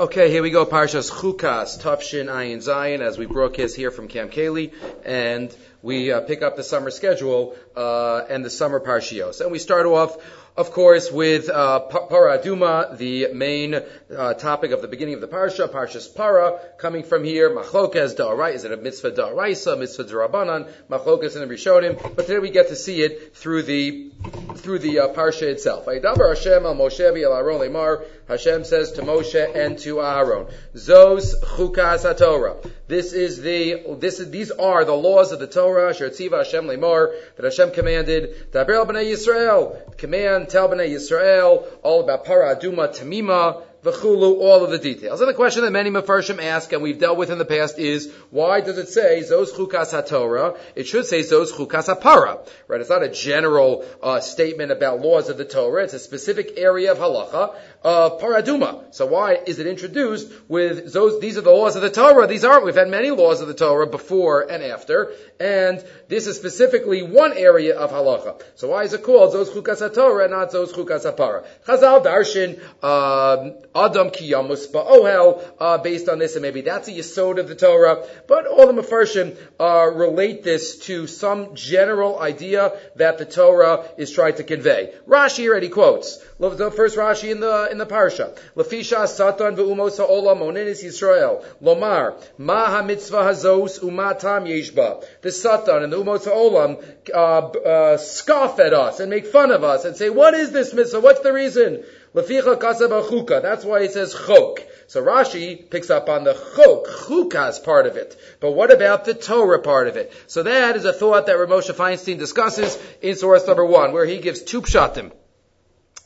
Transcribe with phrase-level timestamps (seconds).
[0.00, 0.64] Okay, here we go.
[0.64, 4.72] Parshas Chukas, Tufshin Ayin Zion, as we broadcast here from Camp Kaylee,
[5.04, 9.40] and we uh, pick up the summer schedule uh, and the summer parshios.
[9.40, 10.16] And we start off
[10.56, 15.68] of course, with uh, Paraduma, the main uh, topic of the beginning of the parsha,
[15.68, 21.40] Parshas Para, coming from here, Machlokes Da'arai, is it a mitzvah Da'araisa, mitzvah Da'rabanan, Machlokes
[21.40, 24.10] and Rishonim, but today we get to see it through the
[24.56, 25.86] through the uh, parsha itself.
[25.86, 32.70] Hashem al Moshe Aaron lemar, Hashem says to Moshe and to Aaron, Zos chukas haTorah.
[32.86, 35.69] This is the this is these are the laws of the Torah.
[35.74, 38.50] Shertziva Hashem lemar that Hashem commanded.
[38.52, 44.70] Daber b'nei Yisrael command tell b'nei Yisrael all about para aduma tamima v'chulu, all of
[44.70, 45.20] the details.
[45.20, 48.12] And the question that many Mefarshim ask, and we've dealt with in the past, is
[48.30, 50.58] why does it say Zos Chukas HaTorah?
[50.74, 52.80] It should say Zos Chukas HaPara, right?
[52.80, 55.84] It's not a general uh, statement about laws of the Torah.
[55.84, 58.94] It's a specific area of halacha of paraduma.
[58.94, 61.20] So why is it introduced with those?
[61.20, 62.26] These are the laws of the Torah.
[62.26, 62.64] These aren't.
[62.64, 67.32] We've had many laws of the Torah before and after, and this is specifically one
[67.32, 68.42] area of halacha.
[68.56, 71.44] So why is it called Zos Chukas Torah and not Zos Chukas Para?
[71.66, 77.38] Chazal Darshan um, Adam Kiyamus Ba'ohel uh, based on this, and maybe that's a yisod
[77.38, 78.04] of the Torah.
[78.26, 84.10] But all the Mefarshim uh, relate this to some general idea that the Torah is
[84.10, 84.92] trying to convey.
[85.06, 88.36] Rashi already quotes the first Rashi in the in the parsha.
[88.56, 91.44] Lafisha satan ve'umos ha'olam oninis Yisrael.
[91.62, 95.04] Lomar ma ha-mitzvah hazos umatam yeshba.
[95.20, 99.64] The satan and the umos ha'olam uh, uh, scoff at us and make fun of
[99.64, 101.00] us and say, "What is this mitzvah?
[101.00, 104.64] What's the reason?" Laficha kasab That's why it says chok.
[104.88, 108.16] So Rashi picks up on the chok, chukas part of it.
[108.40, 110.12] But what about the Torah part of it?
[110.26, 114.18] So that is a thought that Ramosha Feinstein discusses in source number one, where he
[114.18, 115.12] gives two pshatim.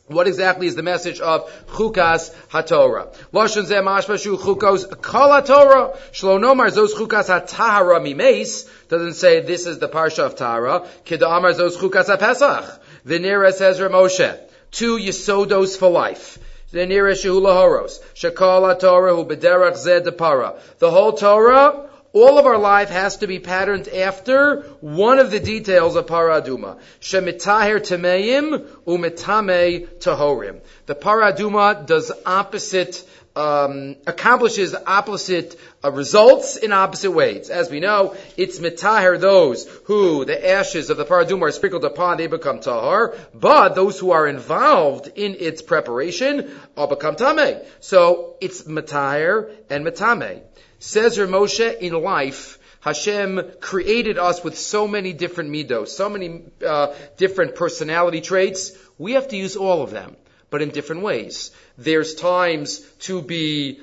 [0.07, 3.15] What exactly is the message of Chukas HaTorah?
[3.33, 5.97] Lashon zeh chukos kol HaTorah.
[6.13, 8.69] Shlo nomar zos Chukas HaTahara mimeis.
[8.91, 10.87] Doesn't say this is the Parsha of Tahara.
[11.07, 12.81] Kida amar zos Chukas HaPesach.
[13.07, 14.39] The nearest says Ramoshe.
[14.71, 16.39] Two Yesodos for life.
[16.71, 17.99] The nearest Shehula Horos.
[18.15, 20.61] Shakal HaTorah hu bederach zeh para.
[20.81, 25.41] The whole Torah all of our life has to be patterned after one of the
[25.41, 26.79] details of paraduma.
[27.01, 30.61] Shemitaher tameim umitame tahorim.
[30.87, 33.05] The paraduma does opposite,
[33.35, 37.51] um, accomplishes opposite uh, results in opposite ways.
[37.51, 42.19] As we know, it's mitaher those who the ashes of the paraduma are sprinkled upon,
[42.19, 47.67] they become tahar, but those who are involved in its preparation all become tameh.
[47.81, 50.43] So it's mitaher and mitame.
[50.87, 56.93] Says Moshe, in life, Hashem created us with so many different midos, so many uh,
[57.17, 58.73] different personality traits.
[58.99, 60.15] We have to use all of them,
[60.51, 61.53] but in different ways.
[61.79, 63.81] There's times to be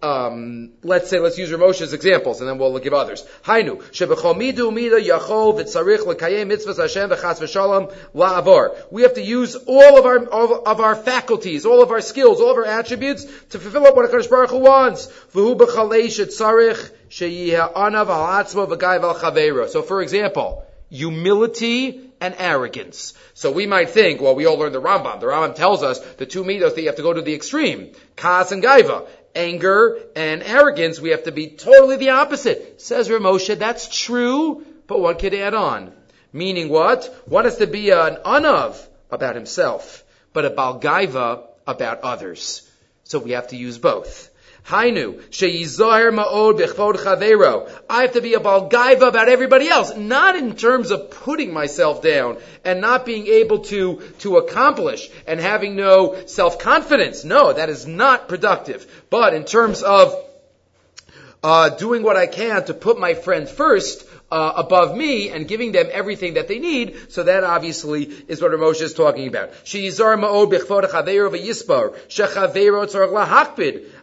[0.00, 3.24] um, let's say, let's use Ramosha's examples, and then we'll give others.
[3.42, 8.76] Hainu, shebechol mida yachol v'tzarich l'kayem mitzvahs Hashem v'chas v'shalom la'avor.
[8.92, 12.40] We have to use all of our, all of our faculties, all of our skills,
[12.40, 15.08] all of our attributes to fulfill what HaKadosh Baruch Hu wants.
[15.34, 23.14] V'hu b'chalei shetzarich sheyihah anav al v'gai v'al So for example, humility and arrogance.
[23.34, 25.20] So we might think, well, we all learned the Rambam.
[25.20, 27.92] The Rambam tells us the two midos that you have to go to the extreme,
[28.16, 29.06] kas and gaiva
[29.38, 32.80] anger and arrogance, we have to be totally the opposite.
[32.80, 35.92] Says Ramosha, that's true, but one could add on.
[36.32, 37.04] Meaning what?
[37.26, 42.68] One has to be an unav about himself, but a balgaiva about others.
[43.04, 44.27] So we have to use both.
[44.68, 46.58] Hainu, sheyizoher ma'od.
[47.88, 52.02] I have to be a balgaiva about everybody else, not in terms of putting myself
[52.02, 57.24] down and not being able to, to accomplish and having no self-confidence.
[57.24, 58.86] No, that is not productive.
[59.08, 60.14] But in terms of
[61.42, 65.72] uh, doing what I can to put my friend first, uh, above me and giving
[65.72, 67.10] them everything that they need.
[67.10, 69.50] So that obviously is what Ramosha is talking about.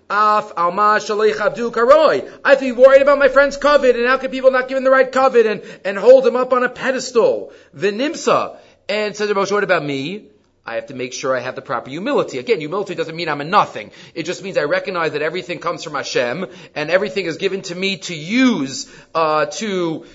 [0.09, 2.31] Af karoi.
[2.43, 4.77] I have to be worried about my friend's covet, and how can people not give
[4.77, 7.51] him the right covet and, and hold him up on a pedestal?
[7.73, 8.57] The nimsa.
[8.87, 10.27] And says the Moshe, what about me?
[10.63, 12.39] I have to make sure I have the proper humility.
[12.39, 13.91] Again, humility doesn't mean I'm a nothing.
[14.15, 17.75] It just means I recognize that everything comes from Hashem, and everything is given to
[17.75, 20.05] me to use uh, to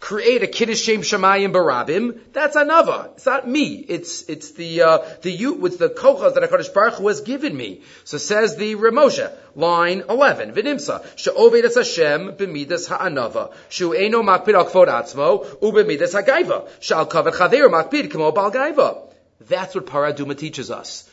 [0.00, 3.12] create a kiddush shem shemayim barabim, that's anava.
[3.12, 3.74] It's not me.
[3.76, 7.56] It's it's the uh, the you it's the kochas that Hakadosh Baruch Hu has given
[7.56, 7.82] me.
[8.04, 10.52] So says the Ramosha, line eleven.
[10.52, 17.06] V'nimsa she'oved es Hashem b'midas ha'anava shu eno makpid al kvod atzmo u'b'midas ha'gaiva shal
[17.06, 19.02] kavet chaver makpid kamo bal gaiva.
[19.40, 21.08] That's what paraduma teaches us.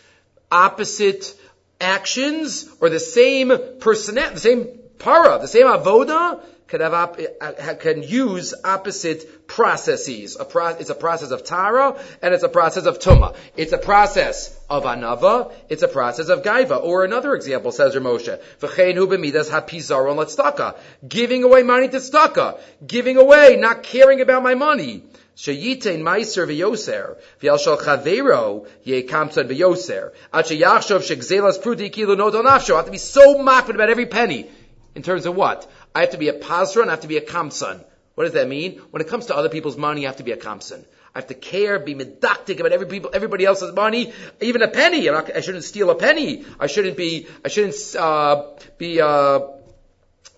[0.52, 1.34] Opposite
[1.82, 4.68] actions or the same person, the same
[5.00, 10.38] para, the same avoda can have op- uh, can use opposite processes.
[10.40, 13.36] A pro- it's a process of tara and it's a process of tuma.
[13.56, 15.52] It's a process of anava.
[15.70, 16.84] It's a process of gaiva.
[16.84, 20.76] Or another example says Ramosha, v'chein hu b'midas hapizaron letstaka,
[21.08, 25.04] giving away money to staka, giving away, not caring about my money.
[25.38, 32.74] Sheyitain meiser v'yoser, v'yal shal chavero yekamtzad v'yoser, at sheyachshov shegzelas prudi kilu no donafsho.
[32.74, 34.50] I have to be so mocked about every penny.
[34.96, 35.70] In terms of what?
[35.94, 37.84] I have to be a pasron, I have to be a kamsan.
[38.16, 38.80] What does that mean?
[38.92, 40.86] When it comes to other people's money, I have to be a kamsan.
[41.14, 45.06] I have to care, be medactic about every people, everybody else's money, even a penny.
[45.10, 46.46] Not, i shouldn't steal a penny.
[46.60, 49.40] I shouldn't be, I shouldn't uh, be uh,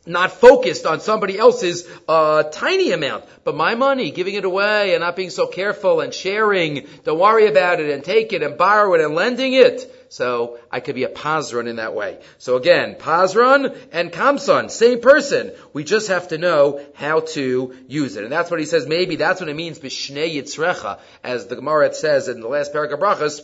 [0.08, 5.02] not focused on somebody else's uh, tiny amount, but my money, giving it away and
[5.02, 6.88] not being so careful and sharing.
[7.04, 9.92] Don't worry about it and take it and borrow it and lending it.
[10.10, 12.20] So I could be a Pazran in that way.
[12.38, 15.52] So again, Pazran and Kamsan, same person.
[15.74, 18.24] We just have to know how to use it.
[18.24, 21.94] And that's what he says, maybe that's what it means, Bishnei Yitzrecha, as the Gemara
[21.94, 23.42] says in the last paragraph of Brachas,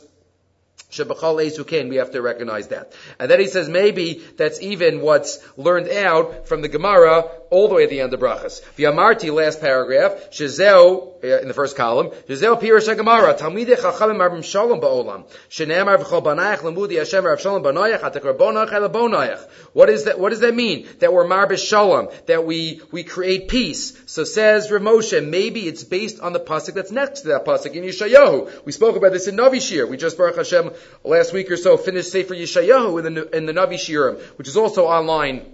[1.90, 2.94] we have to recognize that.
[3.20, 7.76] And then he says maybe that's even what's learned out from the Gemara all the
[7.76, 8.62] way at the end of Brachas.
[8.78, 14.44] V'amarti, last paragraph, Shezeo, uh, in the first column, Shezeo Pirush Gemara, Talmidei Chachamim Arbim
[14.44, 19.48] Shalom Ba'olam, Shenemar V'chol Banayach Lemudi Hashem Rav Shalom Banayach, Atakar Bonach Bonayach.
[19.74, 20.88] What is that, what does that mean?
[21.00, 24.02] That we're Marbish Shalom, that we, we create peace.
[24.08, 27.74] So says Rav Moshe, maybe it's based on the pasuk that's next to that pasuk
[27.74, 28.66] in Yeshayahu.
[28.66, 29.86] We spoke about this in Navi Shir.
[29.86, 30.72] We just, Baruch Hashem,
[31.04, 34.58] last week or so finished Sefer Yeshayahu in the, in the Navi Shirim, which is
[34.58, 35.46] also online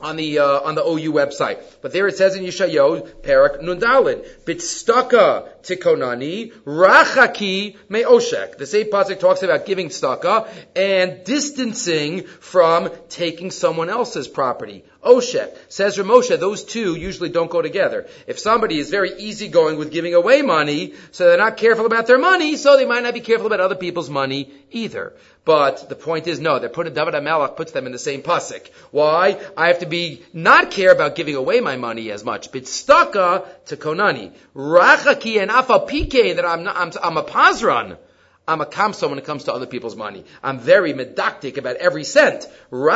[0.00, 1.62] on the uh, on the OU website.
[1.82, 8.56] But there it says in Yeshayahu, Perak Nundalin, Bitstaka tikonani, rachaki me'oshek.
[8.58, 14.84] The same pasuk talks about giving staka and distancing from taking someone else's property.
[15.04, 15.56] Oshek.
[15.68, 18.06] Says Ramosha, those two usually don't go together.
[18.26, 22.18] If somebody is very easygoing with giving away money, so they're not careful about their
[22.18, 25.14] money, so they might not be careful about other people's money either.
[25.44, 28.68] But the point is, no, they're putting David Amalek puts them in the same pasuk.
[28.90, 29.40] Why?
[29.56, 32.50] I have to be not care about giving away my money as much.
[32.50, 34.32] Bitstaka to konani.
[34.54, 37.98] Rachaki and afapike that I'm, not, I'm, I'm a pazran.
[38.48, 40.24] I'm a kamsa when it comes to other people's money.
[40.42, 42.46] I'm very medactic about every cent.
[42.72, 42.88] And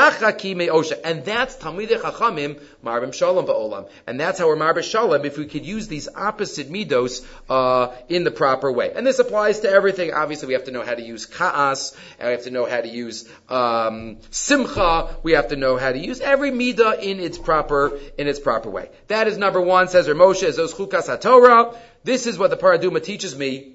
[1.24, 3.90] that's Talmidei Chachamim Marbim Shalom Ba'olam.
[4.06, 8.24] And that's how we're Marbim Shalom if we could use these opposite midos, uh, in
[8.24, 8.92] the proper way.
[8.94, 10.14] And this applies to everything.
[10.14, 12.80] Obviously we have to know how to use ka'as, and we have to know how
[12.80, 15.14] to use, um, simcha.
[15.22, 18.70] We have to know how to use every midah in its proper, in its proper
[18.70, 18.88] way.
[19.08, 21.76] That is number one, says Ramosha, is those chukas HaTorah.
[22.04, 23.71] This is what the paraduma teaches me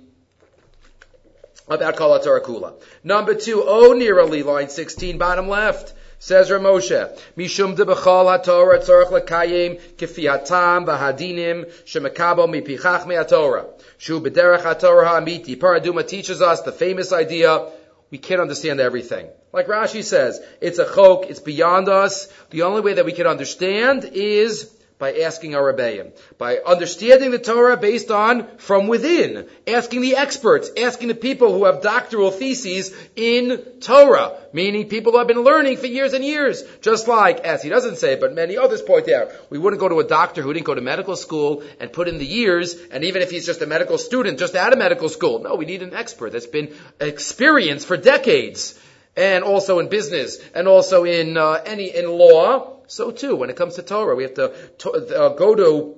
[1.68, 2.74] about Kala Torah Kula.
[3.04, 5.94] Number two, O nearly line 16, bottom left.
[6.20, 13.68] Says Ramosha, Mishum de b'chol ha-Torah tzorach l'kayim kifi hatam v'hadinim shemekabo mipichach me-ha-Torah.
[14.00, 15.56] Shu b'derech ha-Torah ha'amiti.
[15.58, 17.68] Paraduma teaches us the famous idea,
[18.10, 19.28] we can't understand everything.
[19.54, 22.28] Like Rashi says, it's a chok, it's beyond us.
[22.50, 27.38] The only way that we can understand is by asking our Rebbeim, by understanding the
[27.38, 32.96] Torah based on from within, asking the experts, asking the people who have doctoral theses
[33.16, 36.64] in Torah, meaning people who have been learning for years and years.
[36.82, 40.00] Just like, as he doesn't say, but many others point out, we wouldn't go to
[40.00, 43.22] a doctor who didn't go to medical school and put in the years, and even
[43.22, 45.40] if he's just a medical student, just out of medical school.
[45.40, 48.80] No, we need an expert that's been experienced for decades,
[49.16, 53.56] and also in business, and also in uh, any in law so too, when it
[53.56, 55.98] comes to Torah, we have to, to uh, go to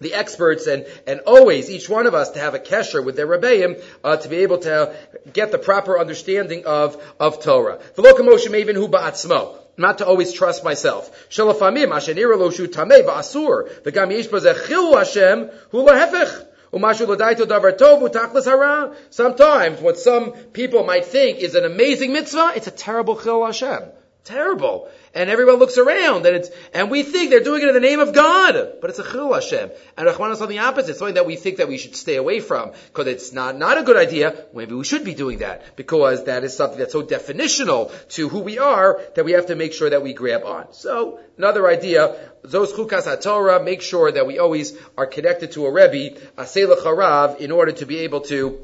[0.00, 3.26] the experts and, and always each one of us to have a kesher with their
[3.26, 4.94] rebbeim uh, to be able to
[5.32, 7.78] get the proper understanding of, of Torah.
[7.94, 9.56] The locomotion even hu ba'atzmo.
[9.76, 11.26] Not to always trust myself.
[11.30, 11.60] Sometimes
[19.80, 23.84] what some people might think is an amazing mitzvah, it's a terrible chil Hashem.
[24.24, 27.80] Terrible and everyone looks around, and it's and we think they're doing it in the
[27.80, 29.70] name of God, but it's a chil Hashem.
[29.96, 32.72] And Rahman is something opposite, something that we think that we should stay away from
[32.86, 34.44] because it's not not a good idea.
[34.54, 38.40] Maybe we should be doing that because that is something that's so definitional to who
[38.40, 40.72] we are that we have to make sure that we grab on.
[40.72, 45.72] So another idea, those chukas Torah, make sure that we always are connected to a
[45.72, 48.60] rebbe, a harav, in order to be able to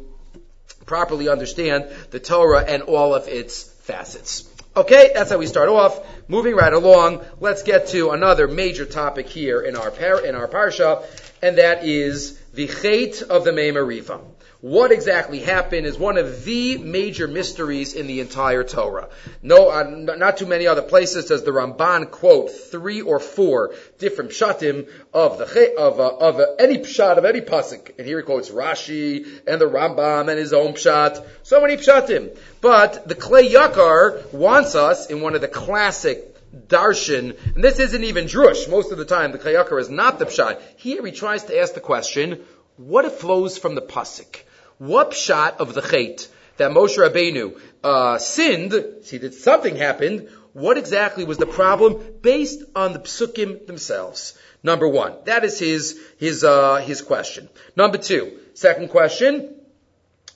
[0.84, 4.48] properly understand the Torah and all of its facets.
[4.76, 6.06] Okay, that's how we start off.
[6.28, 10.46] Moving right along, let's get to another major topic here in our par- in our
[10.46, 11.02] parsha,
[11.40, 14.20] and that is the chait of the Meimarifa.
[14.62, 19.10] What exactly happened is one of the major mysteries in the entire Torah.
[19.42, 24.30] No, uh, not too many other places does the Ramban quote three or four different
[24.30, 28.24] pshatim of the of uh, of uh, any pshat of any pasuk, and here he
[28.24, 31.22] quotes Rashi and the Rambam and his own pshat.
[31.42, 36.34] So many pshatim, but the Klei Yakar wants us in one of the classic
[36.66, 38.70] darshan, and this isn't even drush.
[38.70, 40.62] Most of the time, the Klei Yakar is not the pshat.
[40.76, 42.42] Here he tries to ask the question:
[42.78, 44.44] What flows from the pasuk?
[44.78, 46.28] What pshat of the chait
[46.58, 48.74] that Moshe Rabbeinu uh, sinned?
[49.04, 50.28] See that something happened.
[50.52, 54.38] What exactly was the problem based on the psukim themselves?
[54.62, 57.48] Number one, that is his his uh, his question.
[57.74, 59.54] Number two, second question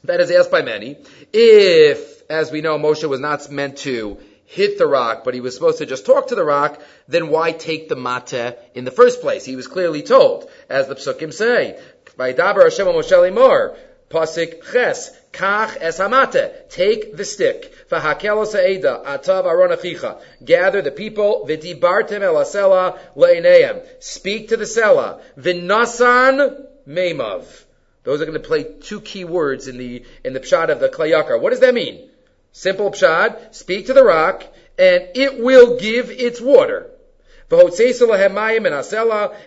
[0.04, 0.96] that is asked by many.
[1.32, 5.54] If, as we know, Moshe was not meant to hit the rock, but he was
[5.54, 9.20] supposed to just talk to the rock, then why take the mate in the first
[9.20, 9.44] place?
[9.44, 11.78] He was clearly told, as the psukim say,
[12.18, 13.76] "Vaydaber Hashem Moshe limor."
[14.10, 16.68] Pasik ches, kach es hamate.
[16.68, 17.72] Take the stick.
[17.88, 20.20] V'hakel sa'eda, atav aron achicha.
[20.44, 23.86] Gather the people, v'dibartem el asela le'eneim.
[24.02, 25.20] Speak to the sela.
[25.38, 27.44] V'nasan meimav.
[28.02, 30.88] Those are going to play two key words in the, in the pshad of the
[30.88, 31.40] klayakar.
[31.40, 32.08] What does that mean?
[32.50, 34.42] Simple pshad, speak to the rock,
[34.76, 36.90] and it will give its water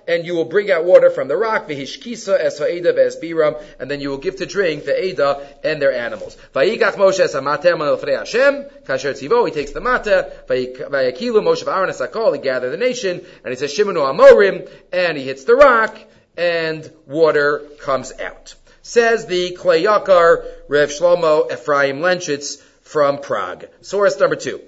[0.07, 3.89] and you will bring out water from the rock, v'hishkisa es ha'eda v'es biram, and
[3.89, 6.37] then you will give to drink the Eda and their animals.
[6.53, 12.01] Vayikach Moshe es kasher tzivo, he takes the mata, vayakilu Moshe v'aron es
[12.33, 15.97] he gathered the nation, and he says shimonu amorim, and he hits the rock,
[16.35, 18.55] and water comes out.
[18.81, 23.65] Says the Klei Yakar, Rev Shlomo Ephraim Lenshitz, from Prague.
[23.81, 24.61] Source number two.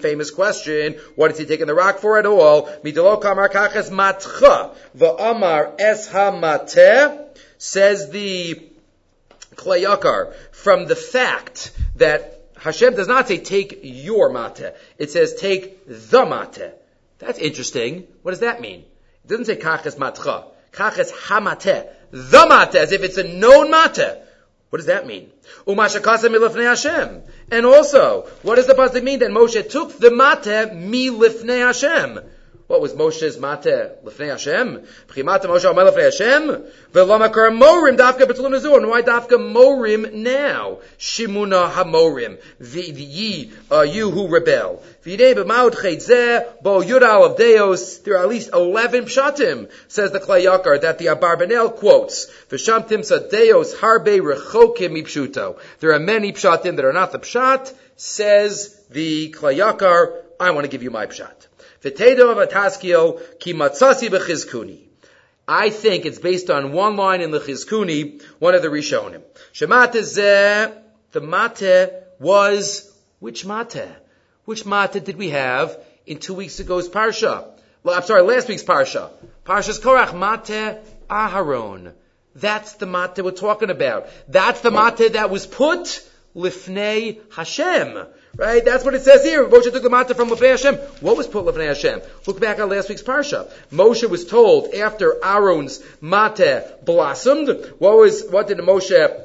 [0.00, 0.94] Famous question.
[1.16, 2.70] What is he taking the rock for at all?
[7.58, 8.62] Says the
[9.56, 14.74] Klayakar, from the fact that Hashem does not say take your mate.
[14.98, 16.72] It says take the mate.
[17.18, 18.06] That's interesting.
[18.22, 18.84] What does that mean?
[19.24, 20.44] It doesn't say kaches matcha.
[20.72, 21.88] Kaches hamate.
[22.10, 24.22] The mate, as if it's a known mate.
[24.76, 25.30] What does that mean?
[25.66, 32.20] And also, what does the pasuk mean that Moshe took the mate mi lifnei Hashem?
[32.66, 34.82] What was Moshe's mate lifnei Hashem?
[35.06, 36.64] Pchimata Moshe omer lifnei Hashem?
[36.92, 38.78] Ve'lomakar morim dafka betlun azur.
[38.78, 40.78] And why dafka morim now?
[40.98, 42.40] Shimuna hamorim.
[42.58, 44.82] The, ye, uh, you who rebel.
[45.04, 47.98] V'yidei b'maud chaytzeh bo yudal of deos.
[47.98, 52.26] There are at least 11 pshatim, says the Klei Yakar, that the Abarbanel quotes.
[52.50, 55.56] V'sham timsa deos harbe rechokim mipshuto.
[55.78, 60.22] There are many pshatim that are not the pshat, says the Klei Yakar.
[60.40, 61.45] I want to give you my pshat.
[65.48, 69.22] I think it's based on one line in the Chizkuni, one of the Rishonim.
[69.52, 70.76] Shemate zeh,
[71.12, 73.88] the mate was, which mate?
[74.44, 77.48] Which mate did we have in two weeks ago's Parsha?
[77.82, 79.10] Well, I'm sorry, last week's Parsha.
[79.44, 80.78] Parsha's Korach, mate
[81.08, 81.92] Aharon.
[82.34, 84.08] That's the mate we're talking about.
[84.28, 86.02] That's the mate that was put
[86.34, 88.06] lifnei Hashem.
[88.36, 88.62] Right?
[88.62, 89.48] That's what it says here.
[89.48, 90.74] Moshe took the matzah from Lefnei Hashem.
[91.00, 92.02] What was put Lefnei Hashem?
[92.26, 93.50] Look back at last week's parsha.
[93.72, 97.48] Moshe was told after Aaron's mate blossomed.
[97.78, 99.22] What was, what did Moshe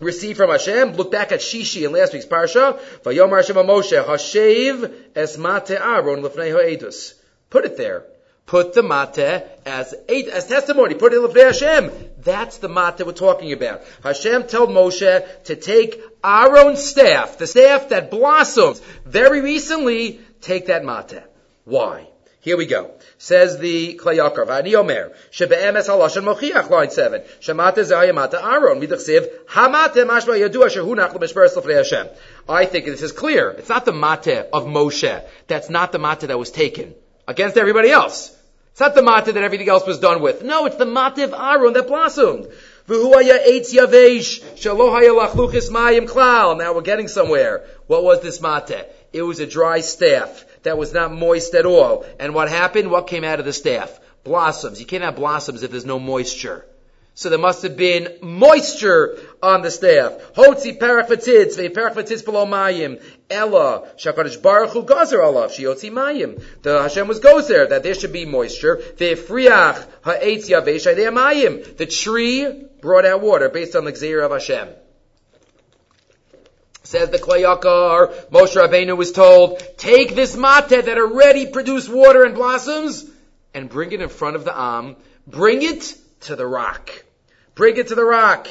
[0.00, 0.94] receive from Hashem?
[0.94, 2.80] Look back at Shishi in last week's parsha.
[3.02, 7.14] Vayomar Hashem Moshe, Hashev es mate Aaron Lefnei Ha'edus.
[7.50, 8.04] Put it there.
[8.46, 10.96] Put the mate as as testimony.
[10.96, 11.92] Put it in Lefnei Hashem.
[12.18, 13.82] That's the mate we're talking about.
[14.02, 20.84] Hashem told Moshe to take Aaron's staff, the staff that blossomed very recently, take that
[20.84, 21.22] mate.
[21.64, 22.08] Why?
[22.40, 22.90] Here we go.
[23.16, 27.22] Says the Klei Yakar, V'ani Omer, Shebe'emes haloshen mochiach, line 7.
[27.40, 32.08] Shemate zayamata Aaron, midachsiv, hamate mashma yadu asher hunach l'mishperes Hashem.
[32.46, 33.50] I think this is clear.
[33.50, 35.24] It's not the mate of Moshe.
[35.46, 36.94] That's not the mate that was taken.
[37.26, 38.36] Against everybody else.
[38.72, 40.42] It's not the mate that everything else was done with.
[40.42, 42.48] No, it's the mate of Aaron that blossomed.
[42.86, 42.96] Now
[46.74, 47.64] we're getting somewhere.
[47.86, 48.86] What was this mate?
[49.12, 52.04] It was a dry staff that was not moist at all.
[52.20, 52.90] And what happened?
[52.90, 53.98] What came out of the staff?
[54.22, 54.80] Blossoms.
[54.80, 56.66] You can't have blossoms if there's no moisture.
[57.16, 60.34] So there must have been moisture on the staff.
[60.34, 63.00] Hotzi perachvatitz, ve perachvatitz below mayim.
[63.30, 66.42] Ella, shakadosh baruch gazer alav, shiotzi mayim.
[66.62, 68.82] The Hashem was gozer, that there should be moisture.
[68.96, 71.76] Ve friach ha'etz yavesh mayim.
[71.76, 74.68] The tree brought out water based on the gzeir of Hashem.
[76.82, 82.24] Says the Klei Yakar, Moshe Rabbeinu was told, take this mate that already produced water
[82.24, 83.06] and blossoms,
[83.54, 84.96] and bring it in front of the Am.
[85.26, 85.96] Bring it
[86.28, 86.90] to the rock.
[87.54, 88.48] Bring it to the rock.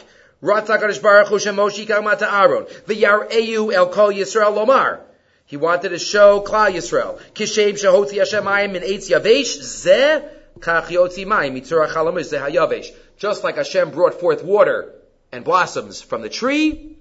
[5.46, 7.22] He wanted to show Klal Yisrael.
[7.34, 10.28] Kishem shehotzi Hashem mayim min eitz yavesh zeh
[10.60, 12.92] kach yotzi mayim mitzurah chalamish zeh hayavesh.
[13.18, 14.94] Just like Hashem brought forth water
[15.32, 16.98] and blossoms from the tree,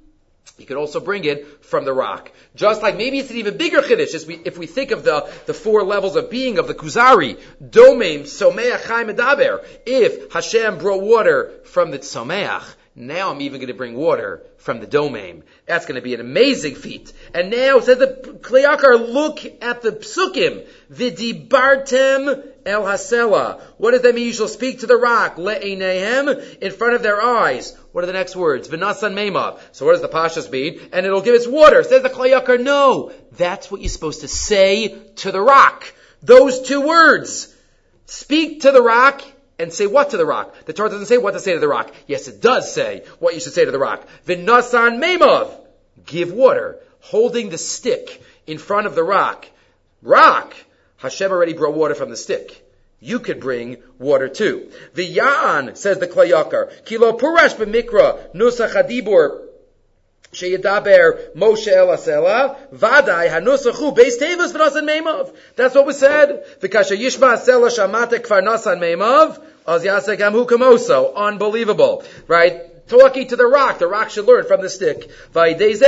[0.59, 2.31] he could also bring it from the rock.
[2.55, 5.55] Just like maybe it's an even bigger chiddush we, if we think of the, the
[5.55, 9.65] four levels of being of the Kuzari, Domeim, Someach, Chaim, Medaber.
[9.87, 12.65] If Hashem brought water from the Tzomeach,
[12.95, 15.45] now I'm even going to bring water from the domain.
[15.65, 17.11] That's going to be an amazing feat.
[17.33, 20.67] And now says the Kleyakar, look at the psukim.
[20.93, 23.63] Vidibartem el hasela.
[23.79, 24.27] What does that mean?
[24.27, 25.37] You shall speak to the rock.
[25.37, 27.75] Le'einehem in front of their eyes.
[27.93, 28.69] What are the next words?
[28.69, 29.59] Vinasan meimav.
[29.73, 30.79] So what does the pashas mean?
[30.93, 31.83] And it'll give its water.
[31.83, 33.11] Says the Kleyakar, no.
[33.33, 35.91] That's what you're supposed to say to the rock.
[36.23, 37.57] Those two words.
[38.05, 39.23] Speak to the rock
[39.63, 40.55] and say what to the rock?
[40.67, 41.93] The Torah doesn't say what to say to the rock.
[42.07, 44.07] Yes, it does say what you should say to the rock.
[44.27, 45.51] V'nasan memov.
[46.05, 46.79] Give water.
[47.01, 49.47] Holding the stick in front of the rock.
[50.03, 50.55] Rock.
[50.97, 52.65] Hashem already brought water from the stick.
[53.01, 54.71] You could bring water too.
[54.95, 59.49] V'ya'an, says the Klayakar, kilo purash b'mikra, nusach hadibur,
[60.33, 65.35] sheyedaber Moshe el asela, vadai hanusachu beis tevas v'nasan memov.
[65.57, 66.45] That's what was said.
[66.61, 71.15] V'kasha yishma asela shamate kfar nasan memov, Az Yasekam Hukamoso.
[71.15, 72.05] Unbelievable.
[72.27, 72.89] Right?
[72.89, 73.79] Talking to the rock.
[73.79, 75.09] The rock should learn from the stick.
[75.33, 75.81] Remez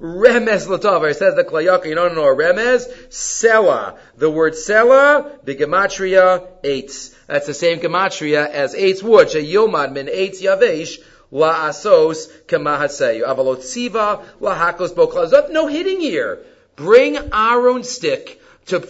[0.00, 1.10] Latava.
[1.10, 2.88] It says the Klayaka, you don't know a remez?
[3.10, 3.98] Sela.
[4.16, 7.14] The word Sela, the Gematria, eight.
[7.26, 9.28] That's the same Gematria as eight wood.
[9.28, 11.02] Yilmad min eight yavesh.
[11.30, 13.24] La asos kamahaseyu.
[13.24, 15.50] Avalot siva la hakos boklazot.
[15.50, 16.38] No hitting here.
[16.76, 18.86] Bring our own stick to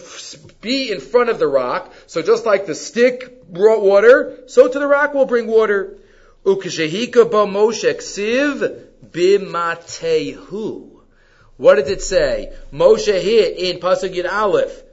[0.61, 1.93] be in front of the rock.
[2.07, 5.97] So just like the stick brought water, so to the rock will bring water.
[6.43, 10.91] Bo Moshe ksiv bimatehu.
[11.57, 12.53] What did it say?
[12.71, 14.83] Moshe hit in Pasuk Yud Aleph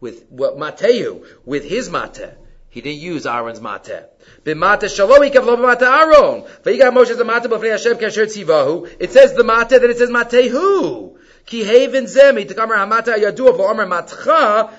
[0.00, 2.30] with what Matehu with his mate.
[2.70, 4.04] He didn't use Aaron's mate.
[4.42, 6.42] B'mate shalom ikav lo b'mate Aaron.
[6.64, 8.90] V'yigav Moshe the mate b'fnei Hashem kasher tzivahu.
[8.98, 11.16] It says the mate, then it says matehu.
[11.46, 13.18] Ki haven zemi to matcha,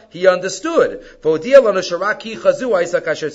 [0.09, 1.05] he understood.
[3.01, 3.31] Kasher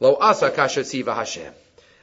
[0.00, 1.52] lo asa kasher Hashem.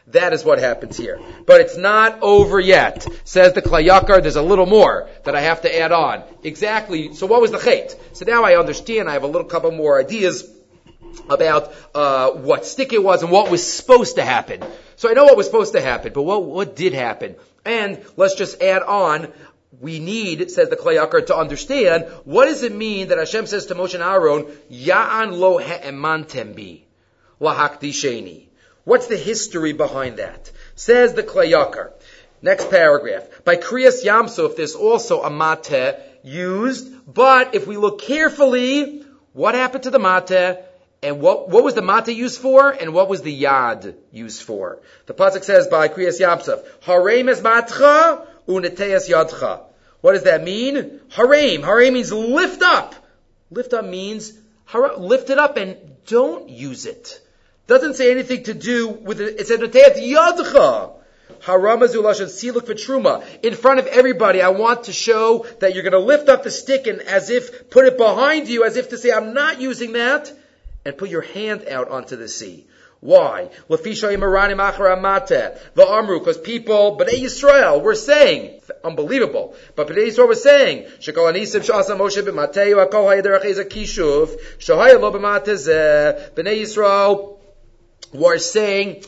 [0.08, 1.20] That is what happens here.
[1.46, 3.08] But it's not over yet.
[3.24, 6.24] Says the Klayakar, there's a little more that I have to add on.
[6.44, 7.14] Exactly.
[7.14, 7.96] So what was the chait?
[8.14, 9.10] So now I understand.
[9.10, 10.50] I have a little couple more ideas
[11.30, 14.64] about uh, what stick it was and what was supposed to happen.
[14.96, 17.36] So I know what was supposed to happen, but what, what did happen?
[17.66, 19.32] And let's just add on,
[19.80, 23.76] we need, says the Klayakar, to understand what does it mean that Hashem says to
[23.76, 26.82] Moshe and Aaron, Ya'an lo he'emantem bi,
[27.40, 28.48] lahakdisheni.
[28.84, 30.52] What's the history behind that?
[30.76, 31.92] Says the Klayakar.
[32.42, 33.28] Next paragraph.
[33.46, 39.84] By Kriyas Yamsuf, there's also a mate used, but if we look carefully, what happened
[39.84, 40.58] to the mate?
[41.04, 42.70] And what, what was the mata used for?
[42.70, 44.80] And what was the yad used for?
[45.08, 49.62] The pasuk says by Kriyas Yamsuf, Harem es matcha uneteas yadcha.
[50.02, 51.00] What does that mean?
[51.10, 51.64] Harem.
[51.64, 52.94] Harem means lift up.
[53.50, 54.34] Lift up means
[54.98, 57.20] lift it up and don't use it.
[57.66, 59.40] Doesn't say anything to do with it.
[59.40, 60.94] It says neteas yadcha.
[61.42, 63.24] Haramazulashon siluk truma.
[63.42, 66.52] In front of everybody, I want to show that you're going to lift up the
[66.52, 69.94] stick and as if put it behind you, as if to say, I'm not using
[69.94, 70.32] that
[70.86, 72.68] and put your hand out onto the sea.
[73.02, 73.50] Why?
[73.68, 73.82] Because
[76.38, 80.86] people, Bnei Yisrael, were saying, unbelievable, but Bnei Yisrael was saying,
[86.36, 87.40] Bnei Yisrael
[88.14, 89.04] were saying,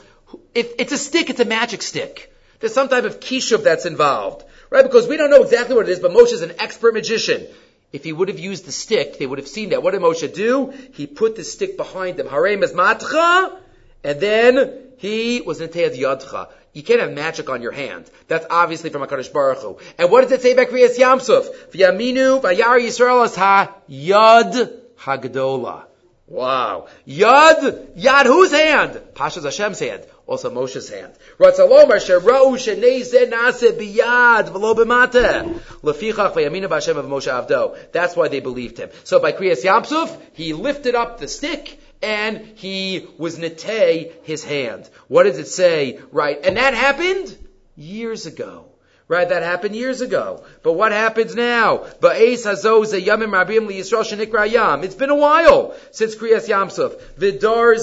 [0.55, 2.33] if it's a stick, it's a magic stick.
[2.59, 4.43] There's some type of kishuv that's involved.
[4.71, 4.83] Right?
[4.83, 7.45] Because we don't know exactly what it is, but Moshe is an expert magician.
[7.93, 9.83] If he would have used the stick, they would have seen that.
[9.83, 10.73] What did Moshe do?
[10.93, 12.27] He put the stick behind him.
[12.27, 13.55] Harem is matcha,
[14.03, 16.49] and then he was in Teyad Yadcha.
[16.73, 18.09] You can't have magic on your hand.
[18.27, 19.77] That's obviously from HaKadosh Baruch Hu.
[19.99, 21.71] And what does it say about Kriyas Yamsuf?
[21.71, 25.83] V'yaminu v'yar Yisrael as ha yad hagdola.
[26.25, 26.87] Wow.
[27.07, 28.99] Yad, yad whose hand?
[29.13, 30.03] Pasha's Hashem's hand.
[30.25, 31.13] Also Moshe's hand.
[31.37, 35.59] Ratzalomar sherau shenei nase biyad v'lo b'mateh.
[35.81, 37.75] Lefichach v'yamina b'Hashem of Moshe Avdo.
[37.91, 38.89] That's why they believed him.
[39.03, 44.89] So by Kriyas Yamsuf, he lifted up the stick and he was netei his hand.
[45.07, 45.99] What does it say?
[46.11, 46.39] Right.
[46.43, 47.37] And that happened
[47.75, 48.65] years ago.
[49.09, 50.45] Right, that happened years ago.
[50.63, 51.83] But what happens now?
[51.83, 52.43] It's
[54.95, 57.01] been a while since Kriyas Yamsuf.
[57.17, 57.75] Vidar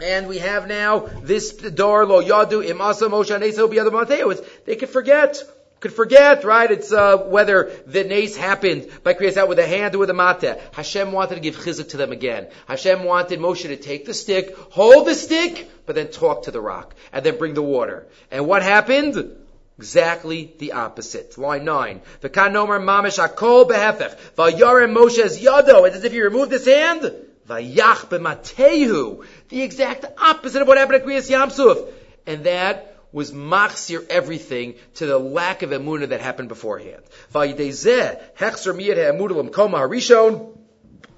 [0.00, 5.42] and we have now this door lo yadu imasa Moshe Neso biyadu They could forget.
[5.80, 6.68] Could forget, right?
[6.70, 10.14] It's uh, whether the nace happened by Kriyas out with a hand or with a
[10.14, 10.60] mata.
[10.72, 12.48] Hashem wanted to give chizuk to them again.
[12.66, 16.60] Hashem wanted Moshe to take the stick, hold the stick, but then talk to the
[16.60, 18.08] rock, and then bring the water.
[18.32, 19.36] And what happened?
[19.78, 21.38] Exactly the opposite.
[21.38, 22.00] Line 9.
[22.22, 24.18] The kanomer mamish akol behefech.
[24.36, 25.86] Vayarem Moshe's yado.
[25.86, 27.27] It's as if he removed his hand.
[27.48, 29.24] Vayach b'matehu.
[29.48, 31.90] The exact opposite of what happened at Kriyas Yamsuf.
[32.26, 37.02] And that was machzir everything to the lack of emuna that happened beforehand.
[37.32, 40.54] Miyad ha'emudalim koma harishon.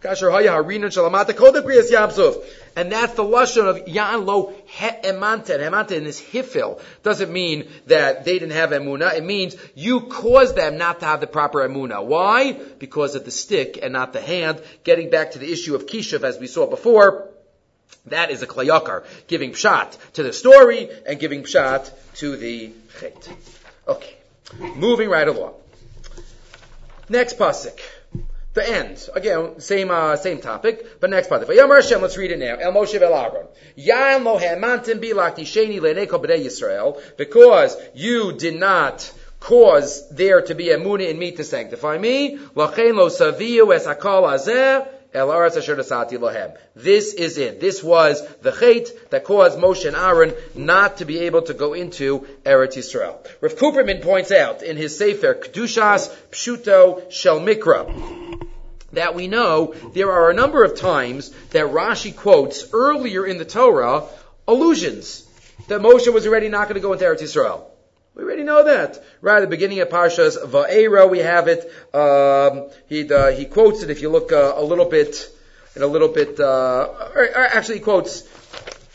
[0.00, 2.44] Kasher haya harinan shalamata kodem Kriyas Yamsuf.
[2.76, 8.38] And that's the lashon of Ya'an lo Emanta in this hifil doesn't mean that they
[8.38, 9.14] didn't have emuna.
[9.14, 12.04] It means you caused them not to have the proper emuna.
[12.04, 12.52] Why?
[12.52, 14.62] Because of the stick and not the hand.
[14.84, 17.28] Getting back to the issue of kishav as we saw before.
[18.06, 23.28] That is a klayakar, giving pshat to the story and giving pshat to the chait.
[23.86, 24.16] Okay.
[24.76, 25.54] Moving right along.
[27.08, 27.78] Next pasuk.
[28.52, 29.08] The end.
[29.14, 31.46] Again, same uh, same topic, but next part.
[31.46, 32.56] Hashem, let's read it now.
[32.56, 33.46] El Moshe Vel Aaron.
[33.76, 40.54] Yam lo hemantim bilak tisheni le'nei b'nei Yisrael, because you did not cause there to
[40.56, 42.38] be a muna in me to sanctify me.
[42.56, 44.88] Lachein lo saviyu es azeh.
[45.12, 47.60] This is it.
[47.60, 51.74] This was the chait that caused Moshe and Aaron not to be able to go
[51.74, 53.16] into Eretz Yisrael.
[53.40, 57.88] Rav Cooperman points out in his Sefer Kedushas Pshuto Shel Mikra
[58.92, 63.44] that we know there are a number of times that Rashi quotes earlier in the
[63.44, 64.04] Torah
[64.46, 65.26] allusions
[65.68, 67.62] that Moshe was already not going to go into Eretz Yisrael.
[68.14, 69.02] We already know that.
[69.20, 71.72] Right at the beginning of Parshas Va'era, we have it.
[71.94, 73.90] Um, he uh, he quotes it.
[73.90, 75.28] If you look uh, a little bit,
[75.76, 78.22] in a little bit, uh, or, or actually he quotes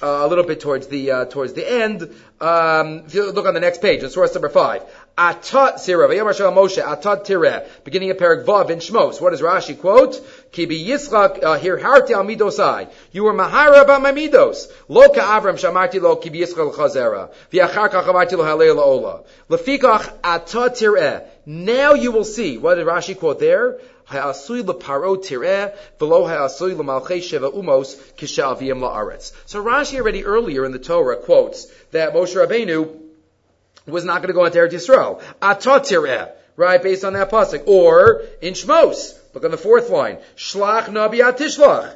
[0.04, 2.04] uh, a little bit towards the uh, towards the end.
[2.42, 4.84] Um, if you look on the next page, in source number five,
[5.18, 9.22] Atat Sirah, Vayamar Moshe, Atat Tireh, beginning of Perak Vav in Shmos.
[9.22, 10.22] What does Rashi quote?
[10.52, 12.92] Kibi Yitzchak, uh, here harti al midosai.
[13.14, 14.70] You were mahara about my midos.
[14.90, 17.32] Lo Avram shamarti lo kibi Yitzchak l'chazera.
[17.50, 19.24] V'achar kach amarti lo halei la'ola.
[19.50, 21.26] Lefikach Atat Tireh.
[21.46, 22.58] Now you will see.
[22.58, 23.80] What did Rashi quote there?
[24.08, 29.32] Ha'asui leparo tireh, below ha'asui lemalchei sheva umos kishaviyim la'aretz.
[29.46, 33.05] So Rashi already earlier in the Torah quotes that Moshe Rabbeinu
[33.92, 35.22] was not going to go into Eretz Yisrael.
[35.42, 37.68] Atot right, based on that pasuk.
[37.68, 40.18] Or in Shmos, look on the fourth line.
[40.36, 41.96] Shlach nabi atishlach.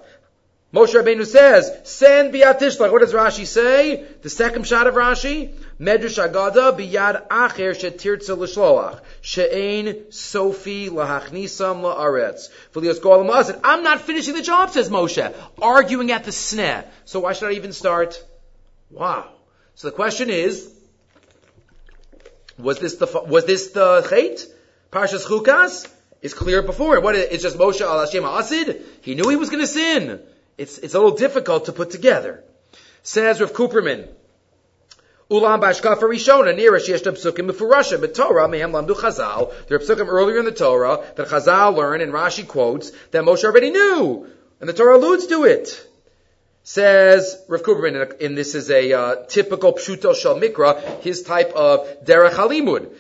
[0.72, 2.92] Moshe Rabbeinu says, send biatishlach.
[2.92, 4.06] What does Rashi say?
[4.22, 5.52] The second shot of Rashi?
[5.80, 9.02] Medrash Agada biyad acher shetirtza l'shloach.
[9.22, 12.50] She'ein sofi lahachnisam la'aretz.
[12.74, 15.34] V'lios golam I'm not finishing the job, says Moshe.
[15.60, 16.86] Arguing at the sneh.
[17.06, 18.24] So why should I even start?
[18.92, 19.28] Wow.
[19.74, 20.72] So the question is,
[22.60, 24.46] was this the was this the chait?
[24.92, 25.88] Parshas Chukas
[26.22, 27.00] is clear before.
[27.00, 28.82] What it's just Moshe al Hashem Asid.
[29.02, 30.20] He knew he was going to sin.
[30.58, 32.44] It's it's a little difficult to put together.
[33.04, 34.08] Says Rav Cooperman.
[35.32, 39.54] Ulam bashkafa rishona nira sheyesh psukim mefurasha but Torah mehem lamdu Chazal.
[39.68, 43.44] There are psukim earlier in the Torah that Chazal learn and Rashi quotes that Moshe
[43.44, 44.28] already knew,
[44.60, 45.89] and the Torah alludes to it.
[46.70, 52.06] Says Rav Cooperman, and this is a uh, typical Pshuto Shel Mikra, his type of
[52.06, 52.92] Derech Halimud,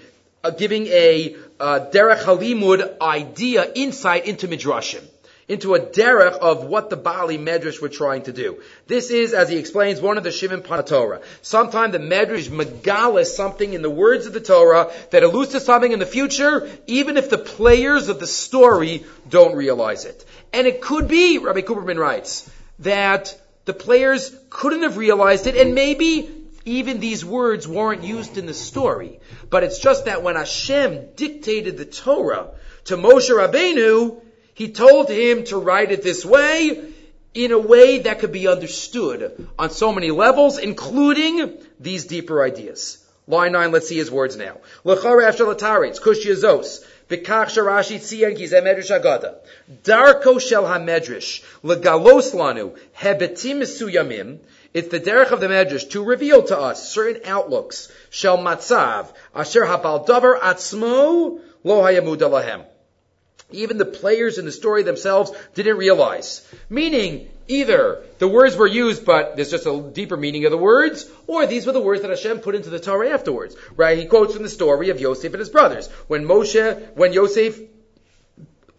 [0.43, 5.03] uh, giving a uh, Derech Halimud idea, insight into Midrashim
[5.47, 8.62] into a derech of what the Bali Medrash were trying to do.
[8.88, 11.21] This is, as he explains, one of the Shivim Panatorah.
[11.43, 15.91] Sometimes the Medrash megalis something in the words of the Torah that alludes to something
[15.91, 20.25] in the future, even if the players of the story don't realize it.
[20.53, 25.76] And it could be, Rabbi Cooperman writes, that the players couldn't have realized it, and
[25.76, 26.30] maybe
[26.65, 29.19] even these words weren't used in the story.
[29.50, 32.52] But it's just that when Hashem dictated the Torah
[32.86, 34.22] to Moshe Rabbeinu,
[34.54, 36.93] he told him to write it this way,
[37.34, 42.98] in a way that could be understood on so many levels, including these deeper ideas.
[43.28, 44.58] Line 9, let's see his words now.
[47.10, 49.36] B'kach sharashi tziyan ki zeh medrash agada.
[49.84, 54.38] Darko shel ha-medrash legalos lanu hebetim mesuyamim.
[54.76, 57.91] It's the derech of the medrash to reveal to us certain outlooks.
[58.12, 62.65] Shel matzav asher habal davar atzmo lo hayamud lahem.
[63.51, 66.45] Even the players in the story themselves didn't realize.
[66.69, 71.09] Meaning, either the words were used, but there's just a deeper meaning of the words,
[71.27, 73.55] or these were the words that Hashem put into the Torah afterwards.
[73.75, 73.97] Right?
[73.97, 75.88] He quotes from the story of Yosef and his brothers.
[76.07, 77.59] When Moshe, when Yosef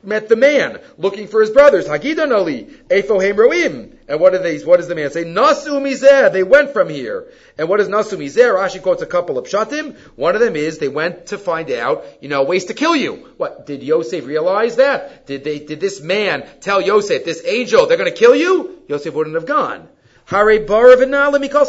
[0.03, 1.87] met the man looking for his brothers.
[1.87, 3.97] Hagidan Ali, Efohem Roim.
[4.09, 5.25] And what they, what does the man say?
[5.25, 7.27] Nasu Mizer, they went from here.
[7.59, 8.55] And what is Nasu Mizer?
[8.55, 9.97] Rashi quotes a couple of shatim.
[10.17, 13.29] One of them is they went to find out, you know, ways to kill you.
[13.37, 15.27] What, did Yosef realize that?
[15.27, 18.83] Did they, did this man tell Yosef, this angel, they're gonna kill you?
[18.89, 19.89] Yosef wouldn't have gone.
[20.27, 21.67] Hare bar v'na call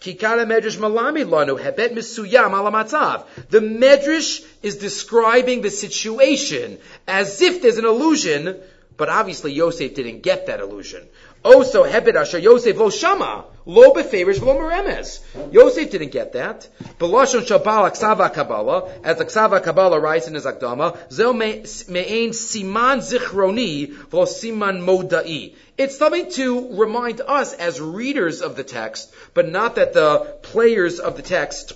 [0.00, 3.24] Medrash Malami Lanu Hebet Misuyam.
[3.50, 8.60] The Medrash is describing the situation as if there's an illusion,
[8.96, 11.06] but obviously Yosef didn't get that illusion.
[11.46, 15.20] Also, Hebed Asher Yosef Lo Shama, Lo Beferish Lo Meremes.
[15.52, 16.68] Yosef didn't get that.
[16.98, 23.92] Belashon Shabal Aksava Kabbalah, as Aksava Kabbalah writes in his Akdama, Zel Me'ain Siman Zichroni
[23.92, 25.54] Vo Siman Modai.
[25.78, 30.98] It's something to remind us as readers of the text, but not that the players
[30.98, 31.74] of the text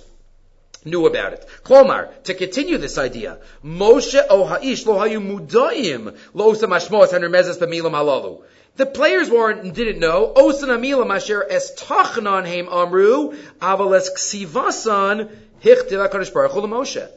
[0.83, 1.45] knew about it.
[1.63, 7.91] Klomar, to continue this idea, Moshe o ha'ish lo hayu mudayim lo samashmos hanermezes b'milam
[7.91, 8.41] halalu.
[8.77, 10.33] The players weren't didn't know.
[10.35, 15.29] Osan amila masher es tachnan heim amru aval es ksivasan
[15.61, 17.09] hichtiv hakadosh Moshe.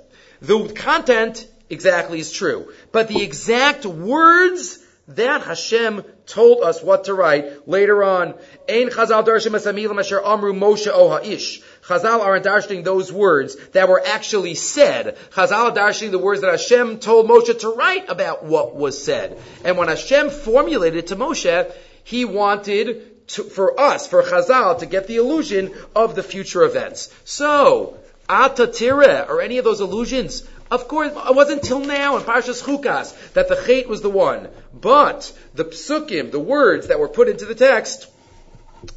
[0.42, 7.14] The content exactly is true, but the exact words that Hashem told us what to
[7.14, 8.34] write later on.
[8.68, 11.62] Ein Chazal darshim asamilim asher amru Moshe o ha'ish.
[11.86, 15.18] Chazal aren't darshaning those words that were actually said.
[15.32, 19.38] Chazal are darshaning the words that Hashem told Moshe to write about what was said.
[19.64, 21.70] And when Hashem formulated it to Moshe,
[22.02, 27.12] he wanted to, for us, for Chazal, to get the illusion of the future events.
[27.24, 27.98] So,
[28.30, 33.32] Atatire, or any of those illusions, of course, it wasn't until now in Parshas Chukas
[33.34, 34.48] that the Chait was the one.
[34.72, 38.06] But the psukim, the words that were put into the text,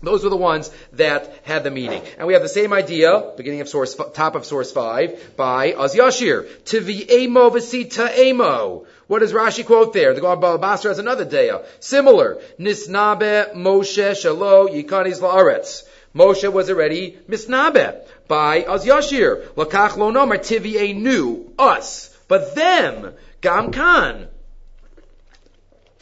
[0.01, 2.01] those were the ones that had the meaning.
[2.17, 5.95] And we have the same idea, beginning of source, top of source 5, by Az
[5.95, 6.45] Yashir.
[6.63, 8.85] Tivi'emo v'sita'emo.
[9.07, 10.13] What does Rashi quote there?
[10.13, 11.65] The God Basra has another daya.
[11.79, 12.41] Similar.
[12.59, 15.87] Nisnabe Moshe Shalo Yikanis La'aretz.
[16.13, 19.47] Moshe was already misnabe by Az Yashir.
[19.55, 22.13] Lakach lo nomer tivi'e us.
[22.27, 24.27] But them, Gam Khan.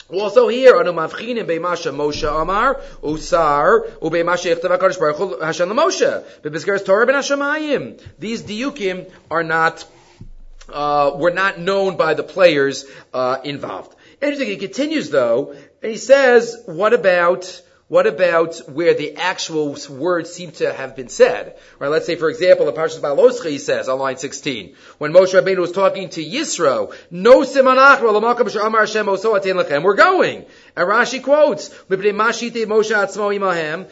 [0.07, 6.23] Also here, anu mavchinim beimasha Moshe Amar Usar ubeimasha Yichtav Hakadosh Baruch Hu Hashem Moshe
[6.43, 7.99] bebizkeres Torah ben Hashemayim.
[8.19, 9.83] These diukim are not
[10.69, 13.95] uh, were not known by the players uh, involved.
[14.21, 14.49] Interesting.
[14.49, 20.51] He continues though, and he says, "What about?" What about where the actual words seem
[20.53, 21.55] to have been said?
[21.77, 25.39] Right, let's say, for example, in Parshas Baloscha, he says on line 16, when Moshe
[25.39, 30.45] Rabbeinu was talking to Yisro, no simanach amar Hashem lechem, we're going.
[30.75, 32.49] And Rashi quotes, Moshe
[32.91, 33.85] atzmo imahem.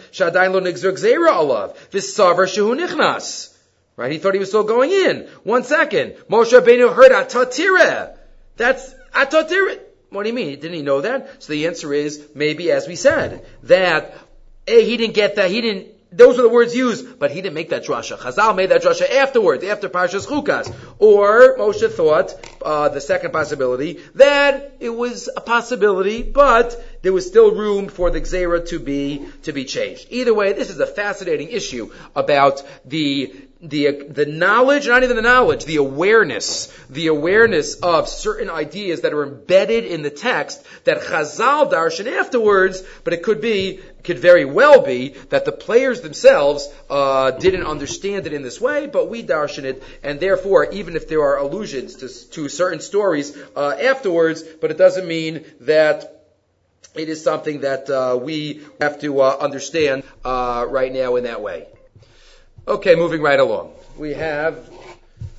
[3.95, 5.27] Right, he thought he was still going in.
[5.43, 6.15] One second.
[6.31, 8.17] Moshe Rabbeinu heard atatire.
[8.57, 9.81] That's atatire.
[10.13, 10.59] What do you mean?
[10.59, 11.43] Didn't he know that?
[11.43, 14.15] So the answer is maybe, as we said, that
[14.67, 17.55] A, he didn't get that, he didn't, those were the words used, but he didn't
[17.55, 18.17] make that drasha.
[18.17, 20.71] Chazal made that drasha afterwards, after Parshas Chukas.
[20.99, 27.25] Or Moshe thought, uh, the second possibility, that it was a possibility, but there was
[27.25, 30.05] still room for the Gzera to be, to be changed.
[30.11, 35.21] Either way, this is a fascinating issue about the the, the knowledge, not even the
[35.21, 40.99] knowledge, the awareness, the awareness of certain ideas that are embedded in the text that
[40.99, 46.67] Chazal darshan afterwards, but it could be, could very well be that the players themselves
[46.89, 51.07] uh, didn't understand it in this way, but we darshan it, and therefore, even if
[51.07, 56.25] there are allusions to, to certain stories uh, afterwards, but it doesn't mean that
[56.95, 61.41] it is something that uh, we have to uh, understand uh, right now in that
[61.41, 61.67] way.
[62.65, 63.73] Okay, moving right along.
[63.97, 64.69] We have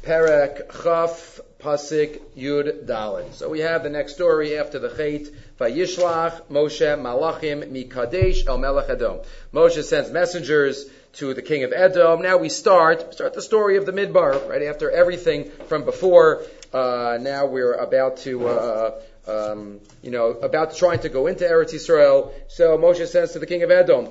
[0.03, 3.33] Perek Chaf Pasik Yud Dalit.
[3.33, 5.35] So we have the next story after the Chait.
[5.59, 9.21] Vayishlach Moshe Malachim Mikadesh El Melech Edom.
[9.55, 10.85] Moshe sends messengers
[11.15, 12.21] to the king of Edom.
[12.21, 16.43] Now we start start the story of the Midbar right after everything from before.
[16.75, 18.49] Uh, now we're about to.
[18.49, 22.33] Uh, um, you know, about trying to go into Eretz Yisrael.
[22.49, 24.07] So Moshe says to the king of Edom,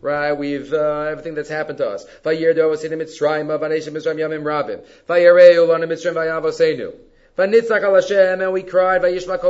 [0.00, 2.06] Right, we've, uh, everything that's happened to us.
[7.38, 9.04] And we cried.
[9.04, 9.40] He said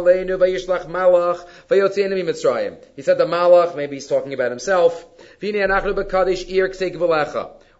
[3.18, 5.04] the Malach, maybe he's talking about himself.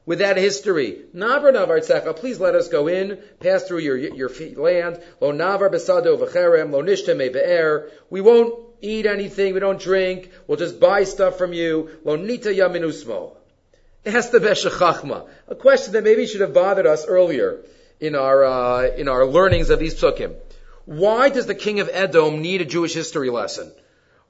[0.09, 1.01] With that history.
[1.15, 5.03] Navar navar tzecha, please let us go in, pass through your, your land.
[5.21, 7.91] Lo navar besado v'cherem, lo nishteme be'er.
[8.09, 11.91] We won't eat anything, we don't drink, we'll just buy stuff from you.
[12.05, 13.37] Lo nita yaminusmo.
[14.07, 17.61] Ask the Meshech Chochma, a question that maybe should have bothered us earlier
[18.01, 20.37] in our, uh, in our learnings of these psukim.
[20.87, 23.71] Why does the king of Edom need a Jewish history lesson?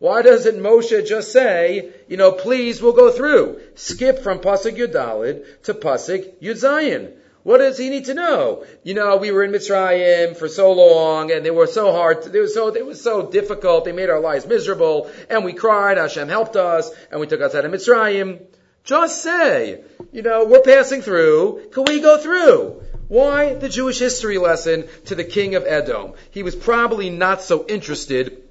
[0.01, 3.61] Why doesn't Moshe just say, you know, please, we'll go through.
[3.75, 7.15] Skip from Pasuk Yudalid to Pasuk Yudzayin.
[7.43, 8.65] What does he need to know?
[8.85, 12.23] You know, we were in Mitzrayim for so long, and they were so hard.
[12.23, 13.85] They were so they were so difficult.
[13.85, 15.99] They made our lives miserable, and we cried.
[15.99, 18.43] Hashem helped us, and we took us out of Mitzrayim.
[18.85, 19.83] Just say,
[20.13, 21.71] you know, we're passing through.
[21.73, 22.83] Can we go through?
[23.09, 26.13] Why the Jewish history lesson to the king of Edom?
[26.31, 28.48] He was probably not so interested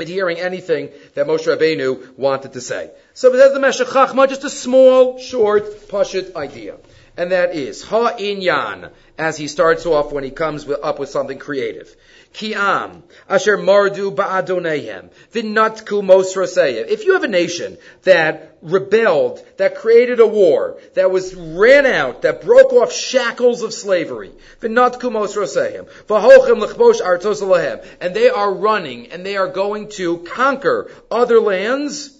[0.00, 2.90] in hearing anything that Moshe Rabbeinu wanted to say.
[3.14, 6.76] So there's the Meshech Chochma, just a small, short, pashut idea.
[7.16, 11.94] And that is, ha-inyan, as he starts off when he comes up with something creative.
[12.32, 16.88] Ki'am, asher mardu ba'adonehem, v'natku mosroseyev.
[16.88, 22.22] If you have a nation that rebelled, that created a war, that was ran out,
[22.22, 29.12] that broke off shackles of slavery, v'natku mosroseyev, v'hochem l'chbosh artos and they are running,
[29.12, 32.10] and they are going to conquer other lands,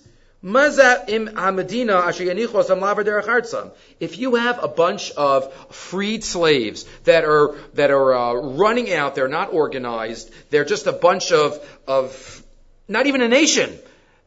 [3.98, 9.16] if you have a bunch of freed slaves that are that are uh, running out,
[9.16, 10.30] they're not organized.
[10.50, 12.44] They're just a bunch of of
[12.86, 13.76] not even a nation.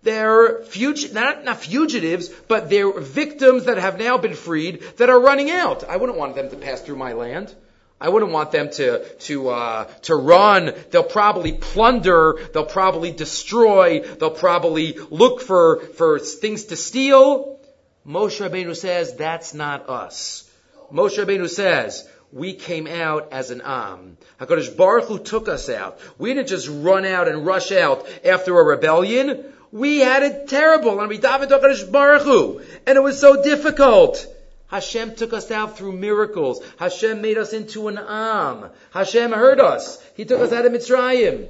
[0.04, 5.20] They're fug- not, not fugitives, but they're victims that have now been freed that are
[5.22, 5.86] running out.
[5.86, 7.56] I wouldn't want them to pass through my land.
[8.02, 10.74] I wouldn't want them to to uh, to run.
[10.92, 12.40] They'll probably plunder.
[12.54, 14.02] They'll probably destroy.
[14.02, 17.60] They'll probably look for for things to steal.
[18.08, 20.50] Moshe Rabbeinu says that's not us.
[20.92, 24.18] Moshe Rabbeinu says we came out as an am.
[24.40, 26.00] Hakadosh Baruch Hu took us out.
[26.18, 29.44] We didn't just run out and rush out after a rebellion.
[29.72, 34.26] We had it terrible, and we davened Hakadosh Baruch Hu, and it was so difficult.
[34.70, 36.64] Hashem took us out through miracles.
[36.78, 38.70] Hashem made us into an Am.
[38.92, 40.02] Hashem heard us.
[40.16, 41.50] He took us out of Mitzrayim.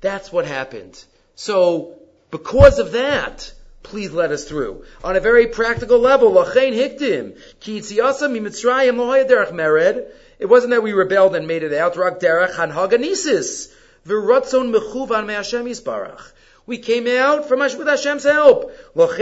[0.00, 1.02] That's what happened.
[1.34, 1.94] So,
[2.30, 4.84] because of that, please let us through.
[5.02, 8.96] On a very practical level, Lachain Hiktim, Ki Mitzrayim
[9.28, 10.08] Derech Mered.
[10.38, 11.96] It wasn't that we rebelled and made it out.
[11.96, 13.72] Rak Derech Hanhaganisis.
[14.06, 16.32] V'ratzon mechuvan me Hashem Yisbarach.
[16.66, 18.72] We came out from with Hashem's help.
[18.94, 19.14] That's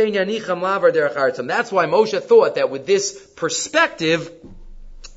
[1.72, 4.30] why Moshe thought that with this perspective,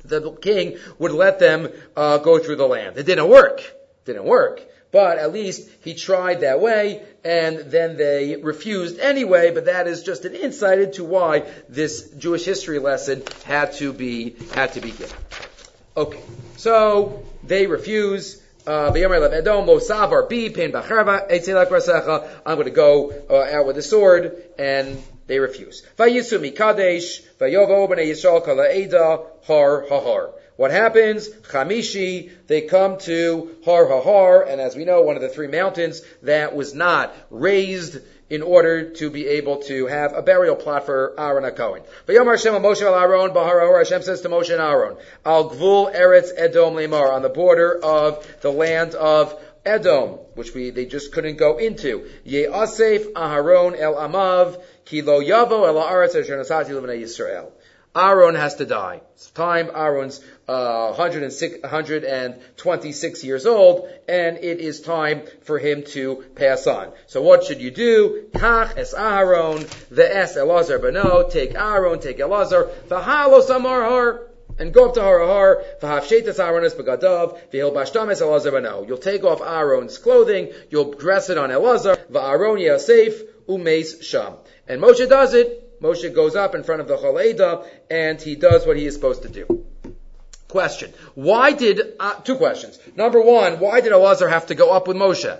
[0.04, 2.96] the king would let them uh, go through the land.
[2.96, 3.60] It didn't work.
[3.60, 4.60] It didn't work.
[4.92, 9.50] But at least he tried that way, and then they refused anyway.
[9.50, 14.36] But that is just an insight into why this Jewish history lesson had to be
[14.54, 15.16] had to be given.
[15.96, 16.22] Okay,
[16.56, 18.42] so they refuse.
[18.66, 18.90] Uh,
[22.46, 25.84] I'm going to go uh, out with a sword, and they refuse.
[30.56, 31.28] What happens?
[31.28, 36.02] Chamishi, they come to Har Hahar, and as we know, one of the three mountains
[36.22, 41.14] that was not raised in order to be able to have a burial plot for
[41.18, 41.84] Aaron HaKohen.
[42.06, 46.30] V'yomar Hashem Moshe al Aaron, Bahar Hashem says to Moshe and Aaron, Al Gvul Eretz
[46.36, 51.36] Edom Lemar, on the border of the land of Edom, which we, they just couldn't
[51.36, 52.08] go into.
[52.24, 57.50] Ye'asef Aharon El Amav, Ki lo yavo el ha'aretz asher nasati Yisrael.
[57.96, 59.00] Aaron has to die.
[59.14, 59.70] It's time.
[59.74, 66.92] Aaron's uh, 126 years old, and it is time for him to pass on.
[67.06, 68.28] So what should you do?
[68.32, 74.26] Kach es Aaron, the es Elazar beno, take Aaron, take Elazar, v'halos amar
[74.58, 78.86] and go up to Harahar, v'havshetas Aaronis begadav, v'hil bashtames Elazar beno.
[78.86, 84.34] You'll take off Aaron's clothing, you'll dress it on Elazar, v'Aaron Yasef, umeis sham.
[84.68, 88.66] And Moshe does it, Moshe goes up in front of the Choleda and he does
[88.66, 89.64] what he is supposed to do.
[90.48, 90.92] Question.
[91.14, 92.78] Why did, uh, two questions.
[92.96, 95.38] Number one, why did Elazar have to go up with Moshe?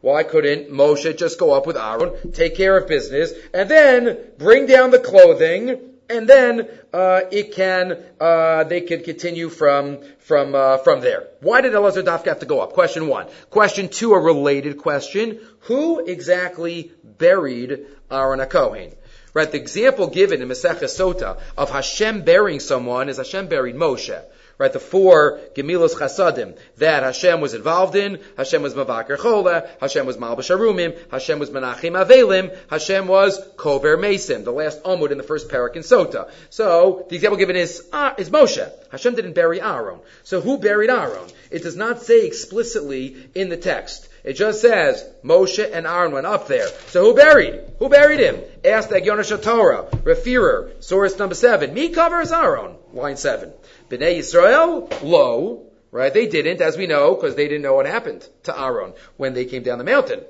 [0.00, 4.66] Why couldn't Moshe just go up with Aaron, take care of business, and then bring
[4.66, 5.78] down the clothing,
[6.10, 11.28] and then uh, it can uh, they can continue from from uh, from there.
[11.40, 12.72] Why did Elazar Dafka have to go up?
[12.72, 13.28] Question one.
[13.50, 18.92] Question two, a related question: Who exactly buried Aaron Akohen?
[19.34, 24.22] Right, the example given in Masechah Sota of Hashem burying someone is Hashem buried Moshe.
[24.58, 24.70] right?
[24.70, 28.20] The four Gemilos Chasadim that Hashem was involved in.
[28.36, 33.96] Hashem was Mavakar Chola, Hashem was Malbash Arumim, Hashem was Menachim Avelim, Hashem was Kover
[33.98, 36.30] Mesim, the last Amud in the first parak in Sota.
[36.50, 38.70] So, the example given is, uh, is Moshe.
[38.90, 40.00] Hashem didn't bury Aaron.
[40.24, 41.26] So who buried Aaron?
[41.50, 44.10] It does not say explicitly in the text.
[44.24, 46.68] It just says Moshe and Aaron went up there.
[46.88, 47.60] So who buried?
[47.78, 48.40] Who buried him?
[48.64, 51.74] Asked Agyonash Torah, Refirer, source number seven.
[51.74, 53.52] Me covers Aaron, line seven.
[53.90, 56.14] Bnei Yisrael, lo, right?
[56.14, 59.44] They didn't, as we know, because they didn't know what happened to Aaron when they
[59.44, 60.20] came down the mountain.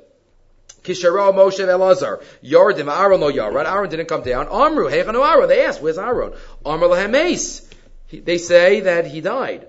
[0.83, 2.23] Kishara Moshe Elazar.
[2.43, 3.67] Yardim Aaron lo Yarad.
[3.67, 4.49] Aaron didn't come down.
[4.49, 5.49] Amru, Heichanu Aaron.
[5.49, 6.33] They asked, where's Aaron?
[6.65, 7.69] Amr Lahemes.
[8.11, 9.69] They say that he died.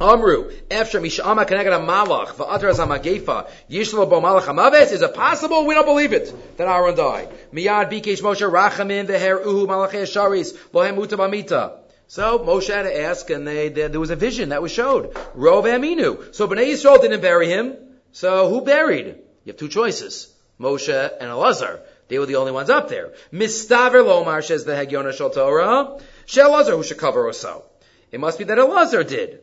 [0.00, 5.66] Amru, after Mishama Keneged Malach, Va'atras HaMagefa, Yishlo Bo Malach HaMaves, is it possible?
[5.66, 7.28] We don't believe it, that Aaron died.
[7.52, 11.78] Miyad Bikesh Moshe Rachamin Veher Uhu Malach Sharis, Lohem Uta Bamita.
[12.08, 15.12] So Moshe had to ask, and they, they, there was a vision that was showed.
[15.36, 16.34] Rov Aminu.
[16.34, 17.76] So Bnei Yisrael didn't bury him.
[18.12, 19.06] So who buried?
[19.44, 20.32] You have two choices.
[20.60, 21.80] Moshe and Elazar.
[22.08, 23.12] They were the only ones up there.
[23.32, 25.98] Mistaver Lomar, says the Hagyona Shal Torah.
[26.26, 27.64] Shel Elazar who should cover or so.
[28.12, 29.40] It must be that Elazar did.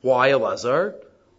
[0.00, 0.94] Why Elazar?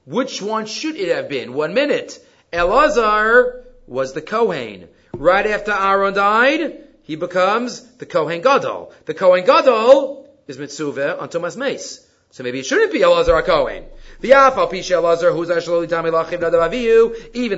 [0.06, 1.54] Which one should it have been?
[1.54, 2.20] One minute.
[2.52, 4.88] Elazar was the Kohen.
[5.14, 8.94] Right after Aaron died, he becomes the Kohen Gadol.
[9.06, 12.06] The Kohen Gadol is Mitzuvah on Tumas Meis.
[12.32, 13.86] So maybe it shouldn't be Elazar Kohen.
[14.20, 14.40] Even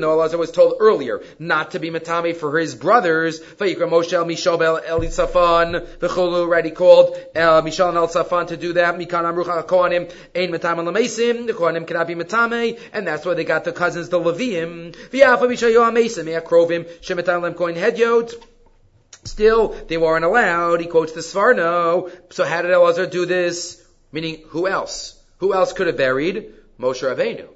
[0.02, 4.26] though Elazar was told earlier not to be matami for his brothers, Vayikra Moshe El
[6.66, 9.06] he called El Mishal El Safan to do that, the
[11.54, 14.20] Kohanim cannot be matame, and that's why they got the cousins, the
[17.76, 18.34] Hedyot,
[19.26, 20.80] Still, they weren't allowed.
[20.80, 22.10] He quotes the Sforno.
[22.32, 23.84] So how did Elazar do this?
[24.12, 25.19] Meaning, who else?
[25.40, 26.54] Who else could have buried?
[26.80, 27.48] Moshe Rabbeinu.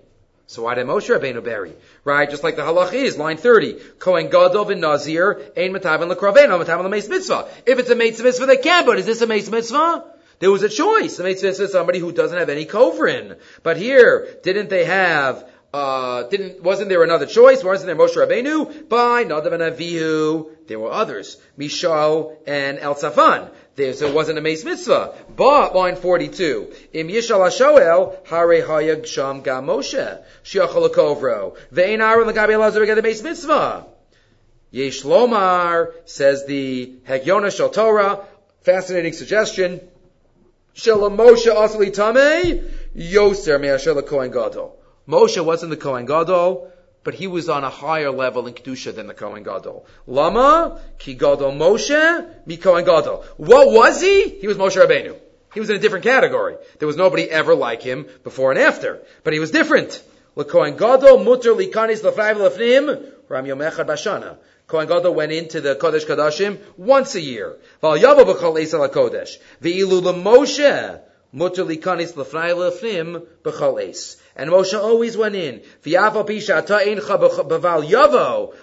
[0.47, 1.73] So why did Moshe Rabbeinu bury?
[2.03, 3.75] Right, just like the halach is, line 30.
[3.99, 7.47] Kohen Gadol and Nazir, ein matavin lekraveno, matavin lemeis mitzvah.
[7.65, 10.05] If it's a meis mitzvah, they can, but is this a meis mitzvah?
[10.39, 11.17] There was a choice.
[11.17, 13.38] The meis mitzvah is somebody who doesn't have any kovrin.
[13.63, 17.63] But here, didn't they have uh, didn't, wasn't there another choice?
[17.63, 18.88] Wasn't there Moshe Rabbeinu?
[18.88, 21.38] By Nadav and Avihu, there were others.
[21.57, 23.49] Mishal and El Safan.
[23.76, 25.15] There, so wasn't a Meis Mitzvah.
[25.36, 32.32] But, line 42, Im Yishal HaShoel, Hare Hayag Sham Gam Moshe, Shiachal HaKovro, Ve'en Aaron
[32.32, 33.88] Get the Meis Mitzvah.
[34.69, 38.19] Yesh Lomar, says the Hagyona Shal Torah,
[38.61, 39.82] fascinating suggestion,
[40.74, 42.63] Shel Moshe Asali Tameh,
[42.95, 44.82] Yoser Me'ashel Kohen Gadol.
[45.08, 46.72] Moshe wasn't the Kohen Gadol,
[47.04, 49.86] but he was on a higher level in Kedusha than the Kohen Gadol.
[50.08, 53.26] Lama, Ki Gadol Moshe, Mi Kohen Gadol.
[53.38, 54.30] What was he?
[54.30, 55.18] He was Moshe Rabbeinu.
[55.54, 56.56] He was in a different category.
[56.80, 59.01] There was nobody ever like him before and after.
[59.24, 60.01] But he was different.
[60.36, 64.38] Kohen Gadol mutter likanis lefrav lefnim ram yom echad bashana.
[64.68, 67.58] Kohen Gadol went into the Kodesh Kadashim once a year.
[67.82, 69.38] Val yavo b'chol eisel HaKodesh.
[69.62, 71.01] V'ilu Moshe
[71.34, 74.18] mutter likanis lefrav lefnim b'chol eis.
[74.36, 75.61] And Moshe always went in.
[75.84, 76.25] V'yafal
[77.88, 78.53] yavo.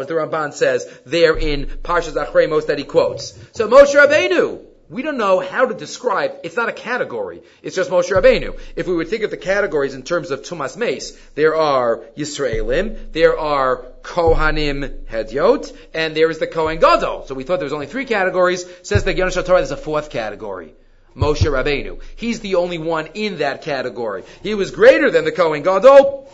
[0.00, 3.38] As the Ramban says there in Parshas Acharei Mos that he quotes.
[3.52, 7.90] So Moshe Rabbeinu, we don't know how to describe, it's not a category, it's just
[7.90, 8.58] Moshe Rabbeinu.
[8.74, 13.12] If we would think of the categories in terms of Tumas Meis, there are Yisraelim,
[13.12, 17.26] there are Kohanim Hedyot, and there is the Kohen Gadol.
[17.26, 20.10] So we thought there was only three categories, says the Yonash Torah there's a fourth
[20.10, 20.74] category.
[21.18, 22.00] Moshe Rabbeinu.
[22.16, 24.22] He's the only one in that category.
[24.42, 26.30] He was greater than the Kohen Gadol,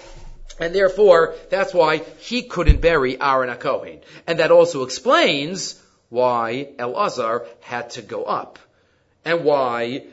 [0.61, 4.03] and therefore, that's why he couldn't bury Aaron HaKohen.
[4.27, 5.81] And that also explains
[6.11, 8.59] why Elazar had to go up.
[9.25, 10.05] And why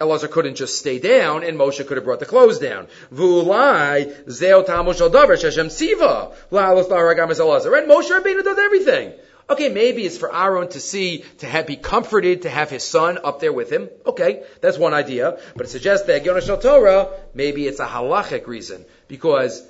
[0.00, 2.86] Elazar couldn't just stay down and Moshe could have brought the clothes down.
[3.12, 7.76] V'ulai zeo tamush al davar sheshem siva la'alos Elazar.
[7.76, 9.14] And Moshe Rabbeinu does everything.
[9.50, 13.18] Okay, maybe it's for Aaron to see, to have, be comforted, to have his son
[13.24, 13.88] up there with him.
[14.04, 15.38] Okay, that's one idea.
[15.56, 18.84] But it suggests that Yonash Torah, maybe it's a halachic reason.
[19.08, 19.66] Because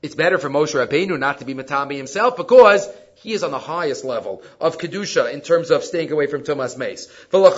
[0.00, 3.58] it's better for Moshe Rabbeinu not to be Matami himself because he is on the
[3.58, 7.08] highest level of Kedusha in terms of staying away from Tumas Meis.
[7.30, 7.50] Why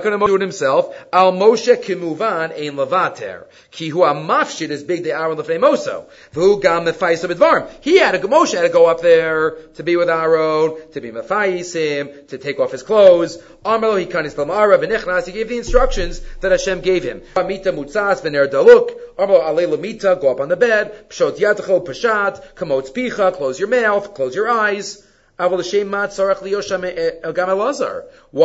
[0.00, 0.96] couldn't Moshe do it himself?
[1.12, 3.44] Al Moshe kimuvan ein levater.
[3.70, 6.06] Ki hu amafshid is big de Aaron lefnei Moso.
[6.34, 7.70] V'hu gam mefaisa b'dvarim.
[7.80, 11.12] He had to, Moshe had to go up there to be with Aaron, to be
[11.12, 13.38] mefaisim, to take off his clothes.
[13.64, 15.26] Amelo he kanis lamara v'nichnas.
[15.26, 17.22] He gave the instructions that Hashem gave him.
[17.36, 18.90] Amita mutzas v'ner daluk.
[19.16, 21.08] Amelo alei lamita, go up on the bed.
[21.08, 22.54] Pshot yatacho pashat.
[22.54, 25.04] Kamotz picha, close your mouth, close your eyes.
[25.40, 25.56] Eh, eh, Why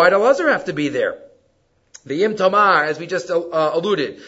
[0.10, 1.18] did Elazar have to be there?
[2.06, 4.20] The Im Tamar, as we just uh, uh alluded,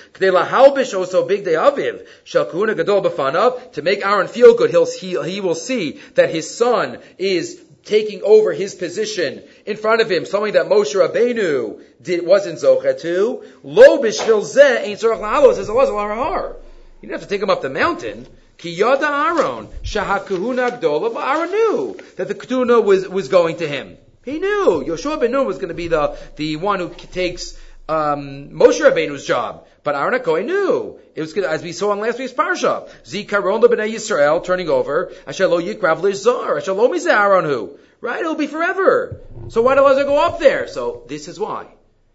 [0.96, 4.72] also big day aviv shall kahuna gadol b'fanav to make Aaron feel good.
[4.72, 10.02] He'll he, he will see that his son is taking over his position in front
[10.02, 13.44] of him, something that Moshe Rabbeinu did wasn't zocha to.
[13.62, 16.56] Lo b'shvil zeh ain't tzorach la'alos as Elazar har.
[17.02, 18.26] You didn't have to take him up the mountain.
[18.66, 23.96] Ki yada Aaron, shahakahuna gdola, Aaron knew that the kahuna was, was going to him.
[24.24, 24.84] He knew.
[24.84, 27.56] Yoshua ben Nun was going to be the, the one who takes
[27.88, 29.68] um, Moshe Rabbeinu's job.
[29.84, 31.00] But Aaron HaKohen knew.
[31.14, 32.90] It was as we saw in last week's parsha.
[33.04, 35.14] Zikaron b'nei Yisrael turning over.
[35.28, 36.58] Asher lo yikrav lizar.
[36.58, 37.78] Asher lo Aaron who.
[38.02, 38.22] Right?
[38.22, 39.22] It'll be forever.
[39.50, 40.68] So why did Elazar go up there?
[40.68, 41.68] So this is why.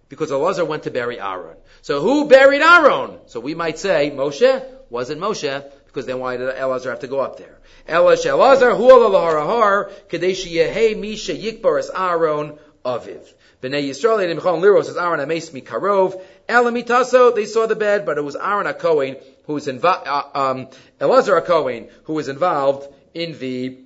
[0.09, 1.59] Because Elazar went to bury Aaron.
[1.83, 3.19] So who buried Aaron?
[3.27, 7.21] So we might say Moshe wasn't Moshe because then why did Elazar have to go
[7.21, 7.59] up there?
[7.89, 13.27] Elash Elazar hu alaharahar kadesh yehe misha yikbar as Aaron aviv.
[13.61, 16.23] Bnei Yisrael Nimchon Liro says Aaron Ames Mikarov.
[16.49, 20.69] Elamitaso, they saw the bed, but it was Aaron HaKohen who was involved, uh, um,
[21.01, 23.79] Elazar HaKohen who was involved in the,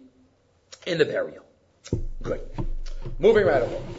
[0.87, 1.45] in the burial.
[2.23, 2.41] Good.
[3.19, 3.95] Moving right along.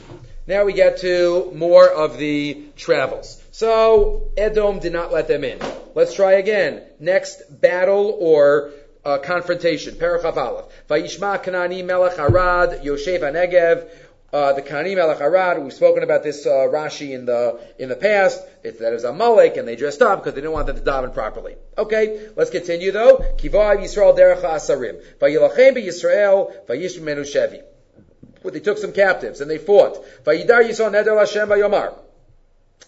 [0.47, 3.41] Now we get to more of the travels.
[3.55, 5.59] So Edom did not let them in.
[5.93, 6.81] Let's try again.
[6.99, 8.71] Next battle or
[9.05, 9.95] uh, confrontation.
[9.95, 10.65] Parachav Aleph.
[10.89, 13.89] Vayishma Kanani Melech Arad Yoshev Negev.
[14.33, 17.95] Uh, the Kani Melech Arad, we've spoken about this uh, Rashi in the in the
[17.95, 18.43] past.
[18.61, 20.75] It's that it was a Malek, and they dressed up because they didn't want them
[20.75, 21.55] to daven properly.
[21.77, 23.19] Okay, let's continue though.
[23.37, 25.01] Kivav Yisrael Derech Asarim.
[25.19, 27.61] Vayilachem Yisrael Vayish Menu Shevi.
[28.43, 30.03] They took some captives and they fought.
[30.25, 31.99] Vayidar Yisrael Neder Hashem Vayomar.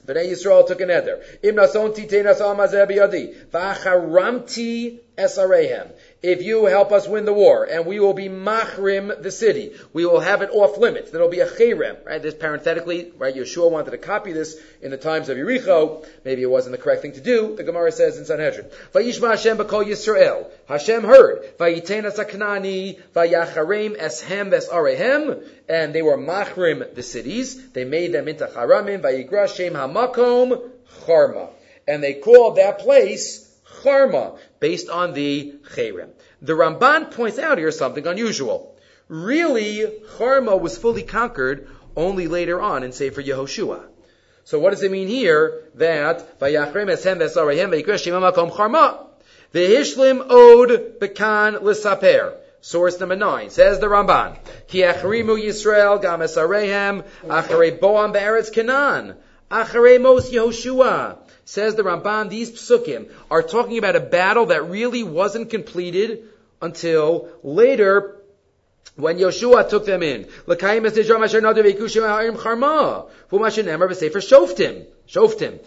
[0.06, 1.22] Bnei Yisrael took a neder.
[1.44, 3.36] Im nason titenas al mazeh biyadi.
[3.52, 5.92] V'acharamti esarehem
[6.24, 9.74] if you help us win the war, and we will be machrim the city.
[9.94, 11.12] We will have it off limits.
[11.12, 12.22] There'll be a cherem, right?
[12.22, 13.36] This parenthetically, right?
[13.36, 16.06] Yeshua wanted to copy this in the times of Yericho.
[16.26, 17.56] Maybe it wasn't the correct thing to do.
[17.56, 20.48] The Gemara says in Sanhedrin, Vayishma Hashem b'kol Yisrael.
[20.68, 21.58] Hashem heard.
[21.60, 25.48] Vayitena saknani vayacharem eshem vesarehem.
[25.70, 27.70] And they were machrim the cities.
[27.72, 29.02] They made them into charamim.
[29.02, 30.68] Vayigra hamakom
[31.06, 31.50] charma.
[31.88, 33.48] And they called that place
[33.84, 36.10] Charma, based on the Cherem.
[36.42, 38.76] The Ramban points out here something unusual.
[39.08, 39.86] Really,
[40.18, 43.84] Charma was fully conquered only later on in Sefer Yehoshua.
[44.44, 46.40] So what does it mean here that?
[46.40, 46.48] The
[49.54, 52.34] Hishlim Od Bekan Lisaper.
[52.62, 54.38] Source number nine says the Ramban.
[54.68, 59.16] Ki achrimu Yisrael gam acharei boam be'eretz Canaan
[59.50, 61.18] acharei mos Yehoshua.
[61.50, 66.26] Says the Ramban, these psukim are talking about a battle that really wasn't completed
[66.62, 68.18] until later
[68.98, 70.26] when Yoshua took them in.
[70.26, 70.76] Shoftim.
[75.08, 75.60] Shoftim.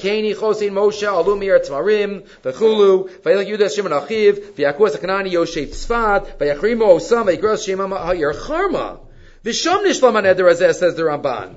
[0.00, 6.38] Keni chosin Moshe alu mir tmarim v'chulu v'yilak Yudah Shimon achiv v'yaku esaknani Yosef tzfad
[6.38, 9.00] v'yachrimo osam v'yikros shema ha'ir charma.
[9.44, 11.56] V'sham nishlam aneder azeh says the Ramban.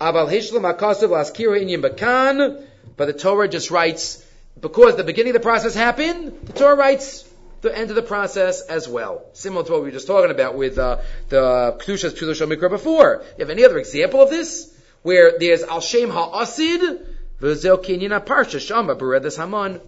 [0.00, 2.64] Aval hishlam akasav laskira inyim bakan
[2.96, 4.24] but the Torah just writes,
[4.60, 7.28] because the beginning of the process happened, the Torah writes
[7.62, 9.24] the end of the process as well.
[9.32, 12.70] Similar to what we were just talking about with uh, the Kedushas Pshuto Shel Mikra
[12.70, 13.24] before.
[13.36, 14.70] You have any other example of this?
[15.02, 17.06] Where there's Al Shem Ha'asid,
[17.40, 19.80] V'zel Kinyina Parsha Shama Beredes Haman.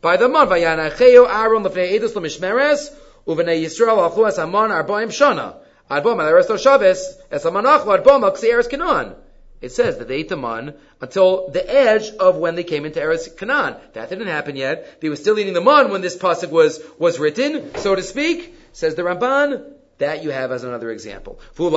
[0.00, 2.94] By the man, Vayanacheo Aaron Lefnei Edus Lemishmeres,
[3.26, 5.56] Uvnei Yisrael Alchu Es Haman Arbaim Shana.
[5.90, 9.16] Arbom Alaresto Shabbos, Es Haman Achlo Arbom Al Ksei Kanan
[9.64, 13.00] it says that they ate the man until the edge of when they came into
[13.00, 13.76] Eretz Canaan.
[13.94, 15.00] That didn't happen yet.
[15.00, 18.54] They were still eating the man when this pasuk was, was written, so to speak.
[18.72, 21.40] Says the Ramban, that you have as another example.
[21.54, 21.70] Says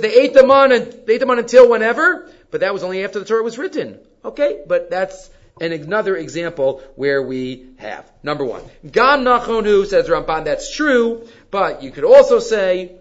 [0.00, 3.04] they ate the man and they ate the man until whenever, but that was only
[3.04, 4.00] after the Torah was written.
[4.24, 8.10] Okay, but that's another example where we have.
[8.24, 8.62] Number one.
[8.90, 12.96] Gam Nachonu says Ramban, that's true, but you could also say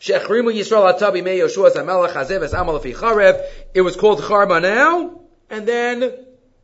[0.00, 3.44] Shechrimu Yisrael Atabi Me Yoshua Zamelach Hazev Es Amal Charev.
[3.74, 5.20] It was called Charma now,
[5.50, 6.00] and then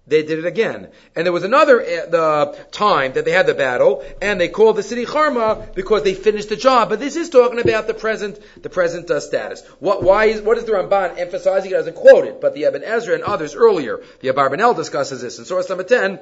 [0.06, 0.88] they did it again.
[1.14, 4.82] And there was another uh, time that they had the battle, and they called the
[4.82, 6.88] city Charma because they finished the job.
[6.88, 9.62] But this is talking about the present, the present uh, status.
[9.80, 11.72] What, why is, what is the Ramban emphasizing?
[11.72, 15.38] It doesn't quote it, but the Ibn Ezra and others earlier, the Abarbanel discusses this
[15.38, 16.20] in source number 10.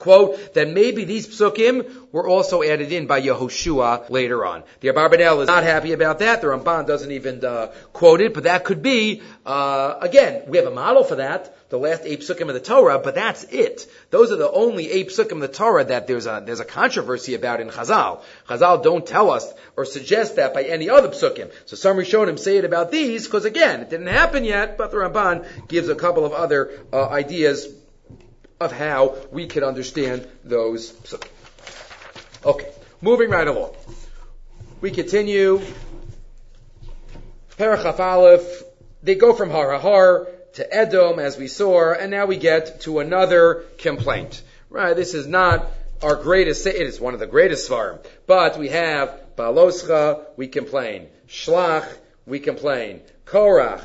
[0.00, 4.64] Quote, that maybe these psukim were also added in by Yehoshua later on.
[4.80, 6.40] The Abarbanel is not happy about that.
[6.40, 10.66] The Ramban doesn't even uh, quote it, but that could be, uh, again, we have
[10.66, 13.88] a model for that the last eight psukim of the Torah, but that's it.
[14.10, 17.34] Those are the only eight psukim of the Torah that there's a, there's a controversy
[17.34, 18.22] about in Chazal.
[18.48, 21.52] Chazal don't tell us or suggest that by any other psukim.
[21.66, 24.96] So some Rishonim say it about these, because again, it didn't happen yet, but the
[24.96, 27.66] Ramban gives a couple of other uh, ideas
[28.60, 30.92] of how we can understand those.
[32.44, 33.74] Okay, moving right along.
[34.82, 35.62] We continue.
[37.56, 38.62] Parachaf Aleph,
[39.02, 42.98] they go from Har Har to Edom, as we saw, and now we get to
[42.98, 44.42] another complaint.
[44.68, 45.66] Right, this is not
[46.02, 51.08] our greatest, it is one of the greatest svarim, but we have Baloscha, we complain.
[51.28, 51.86] Shlach,
[52.26, 53.00] we complain.
[53.24, 53.82] Korach,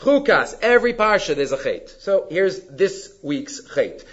[0.00, 1.88] Chukas, every parsha there's a chait.
[2.00, 4.04] So here's this week's chait.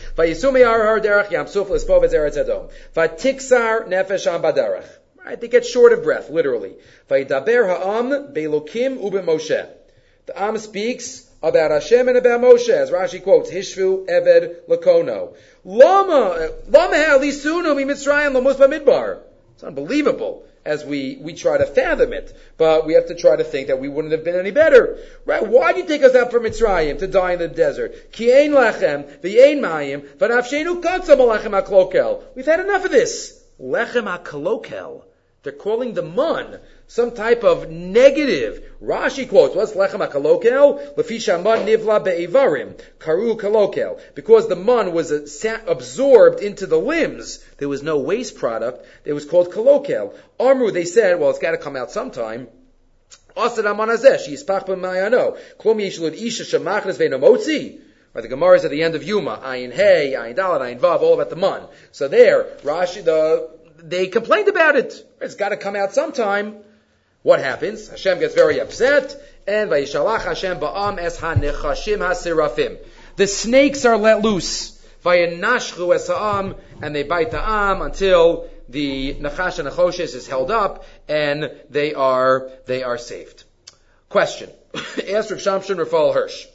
[2.96, 4.88] Vatiksar nefesh am badarach.
[5.26, 6.76] Right, they get short of breath, literally.
[7.10, 9.70] Vayidaber ha'am belokim ube Moshe.
[10.26, 15.36] The Am speaks about Hashem and about Moshe, as Rashi quotes, Hishvu Eved Lakono.
[15.66, 19.20] Lama, Lama Ha'alisunu Mitzrayim Lamus Bamidbar.
[19.54, 22.36] It's unbelievable as we, we try to fathom it.
[22.57, 24.97] But we have to try to think that we wouldn't have been any better.
[25.26, 25.45] Right?
[25.45, 28.11] Why did you take us out from Mitzrayim to die in the desert?
[28.11, 32.24] Ki lechem, v'yein mayim, v'nafshenu katzam lechem ha'klokel.
[32.36, 33.43] We've had enough of this.
[33.59, 35.03] Lechem ha'klokel.
[35.44, 38.64] They're calling the mun some type of negative.
[38.82, 40.96] Rashi quotes, what's lechem kalokel?
[40.96, 42.80] Lefisha man nivla be'evarim.
[43.00, 44.00] Karu kalokel.
[44.16, 48.86] Because the man was absorbed into the limbs, there was no waste product.
[49.04, 50.16] It was called kalokel.
[50.39, 52.48] Amru, they said, well, it's got to come out sometime.
[53.36, 55.38] Asad amanazeh, yispach b'mayano.
[55.60, 57.82] Klom yishlud isha shemachnes ve'nomotzi.
[58.14, 61.02] Right, the Gemara is at the end of Yuma, Ayin Hey, Ayin Dalet, Ayin Vav,
[61.02, 61.64] all about the man.
[61.91, 63.50] So there, Rashi, the,
[63.84, 65.06] they complained about it.
[65.22, 66.58] It's got to come out sometime.
[67.22, 67.90] What happens?
[67.90, 69.16] Hashem gets very upset,
[69.46, 72.78] and Vayishalach Hashem ba'am es hanechashim hasirafim.
[73.18, 74.72] The snakes are let loose.
[75.06, 80.86] Vayanashchu es ha'am, and they bite the am until the Nachash and is held up,
[81.08, 83.44] and they are, they are saved.
[84.10, 84.50] Question.
[84.74, 86.46] Ask Rav Shamshon Rafael Hirsch.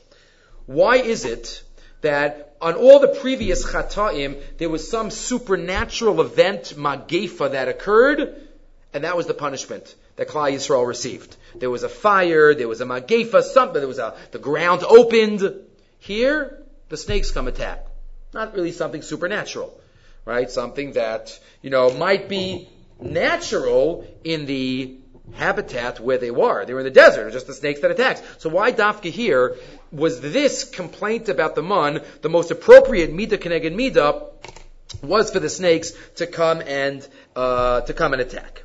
[0.67, 1.63] Why is it
[2.01, 8.35] that on all the previous Chataim, there was some supernatural event, Magefa, that occurred,
[8.93, 11.37] and that was the punishment that Klal Yisrael received.
[11.55, 15.43] There was a fire, there was a magefa, something, there was a, the ground opened.
[16.01, 17.87] Here, the snakes come attack.
[18.35, 19.81] Not really something supernatural,
[20.25, 20.51] right?
[20.51, 22.69] Something that, you know, might be
[23.01, 24.97] natural in the
[25.35, 26.65] habitat where they were.
[26.65, 28.23] They were in the desert, just the snakes that attacked.
[28.39, 29.57] So why Dafka here
[29.91, 34.29] was this complaint about the mun, the most appropriate Mida Keneged Mida,
[35.03, 38.65] was for the snakes to come and, uh, to come and attack.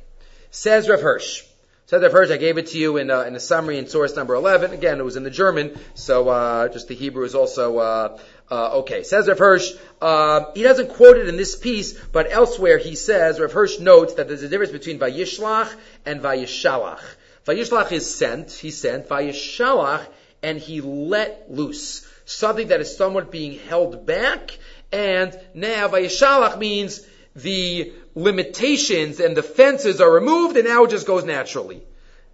[0.50, 1.42] Says Rav Hirsch.
[1.86, 4.16] Says Rav Hirsch, I gave it to you in, uh, in a summary in source
[4.16, 4.72] number 11.
[4.72, 8.18] Again, it was in the German, so uh, just the Hebrew is also uh,
[8.50, 9.02] uh okay.
[9.02, 13.38] Says Rav Hirsch, uh, he doesn't quote it in this piece, but elsewhere he says,
[13.38, 15.74] Rav Hirsch notes that there's a difference between Vayishlach
[16.06, 17.02] and Vayishalach.
[17.46, 20.06] Vayishlach is sent, he sent, Vayishalach,
[20.44, 22.06] and he let loose.
[22.26, 24.56] Something that is somewhat being held back,
[24.92, 31.06] and now Vayishalach means the limitations and the fences are removed, and now it just
[31.06, 31.82] goes naturally.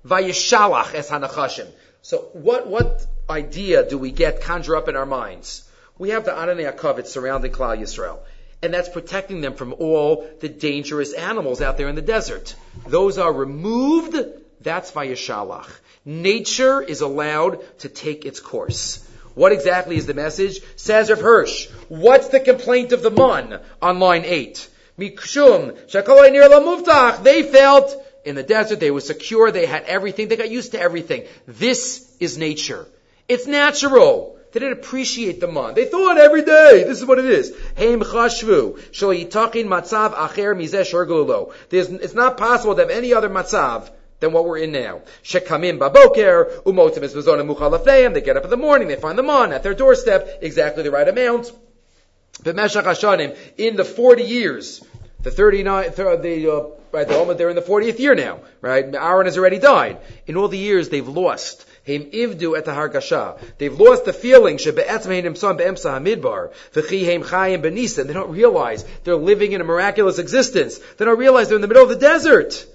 [0.04, 1.68] Vayishalach es hanachashim.
[2.02, 5.68] So what, what idea do we get conjure up in our minds?
[5.98, 8.18] We have the Ananei HaKavod surrounding Klal Yisrael.
[8.62, 12.54] And that's protecting them from all the dangerous animals out there in the desert.
[12.86, 14.16] Those are removed.
[14.60, 15.70] That's Vayishalach.
[16.04, 19.06] Nature is allowed to take its course.
[19.34, 20.60] What exactly is the message?
[20.76, 21.68] Says Rav Hirsch.
[21.88, 24.68] What's the complaint of the Mun on line 8?
[24.98, 30.28] Mikshum, Shakolai Nir Muftach, they felt in the desert, they were secure, they had everything,
[30.28, 31.24] they got used to everything.
[31.46, 32.86] This is nature.
[33.28, 34.36] It's natural.
[34.52, 35.74] They didn't appreciate the man.
[35.74, 37.54] They thought every day, this is what it is.
[37.78, 41.52] Heim chashvu, matzav acher mizeh
[42.02, 43.90] It's not possible to have any other matzav
[44.20, 45.00] than what we're in now.
[45.24, 49.52] Shekamim baboker, umotim is muchalafneim, they get up in the morning, they find the man
[49.52, 51.52] at their doorstep, exactly the right amount.
[52.44, 54.82] In the 40 years
[55.22, 56.62] the 39, the, uh,
[56.92, 58.94] right, the moment they're in the 40th year now, right?
[58.94, 59.98] Aaron has already died.
[60.26, 61.66] In all the years they've lost.
[61.86, 63.38] Heim ivdu et hargasha.
[63.58, 66.52] They've lost the feeling, hamidbar.
[66.72, 70.78] chayim They don't realize they're living in a miraculous existence.
[70.96, 72.66] They don't realize they're in the middle of the desert.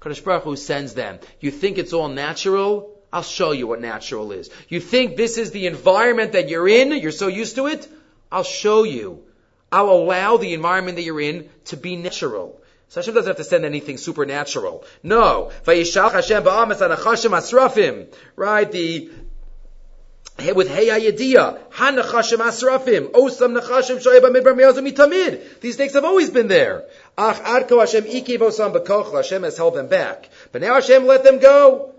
[0.00, 1.18] Kadosh Baruch Hu sends them.
[1.40, 2.96] You think it's all natural?
[3.12, 4.50] I'll show you what natural is.
[4.68, 6.92] You think this is the environment that you're in?
[6.92, 7.88] You're so used to it?
[8.32, 9.24] I'll show you.
[9.72, 12.60] I'll allow the environment that you're in to be natural.
[12.88, 14.84] So Hashem doesn't have to send anything supernatural.
[15.02, 15.52] No.
[18.36, 18.72] Right?
[18.72, 19.10] The
[20.54, 25.60] with Hey Ayediyah, Hanachashim Asrafim, Osam Nachashim Shoyeba Midbar Meozim Mitamid.
[25.60, 26.84] These snakes have always been there.
[27.18, 30.28] Ach Adko Hashem Ikiv Osam Bekoch, Hashem has held them back.
[30.52, 31.94] But now Hashem let them go.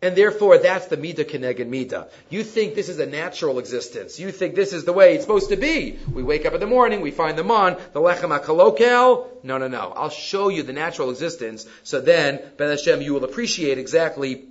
[0.00, 2.08] And therefore, that's the Mida Keneged Mida.
[2.28, 4.18] You think this is a natural existence.
[4.18, 5.96] You think this is the way it's supposed to be.
[6.12, 9.44] We wake up in the morning, we find them on, the Lechem HaKalokal.
[9.44, 9.92] No, no, no.
[9.94, 14.46] I'll show you the natural existence, so then, Ben Hashem, you will appreciate exactly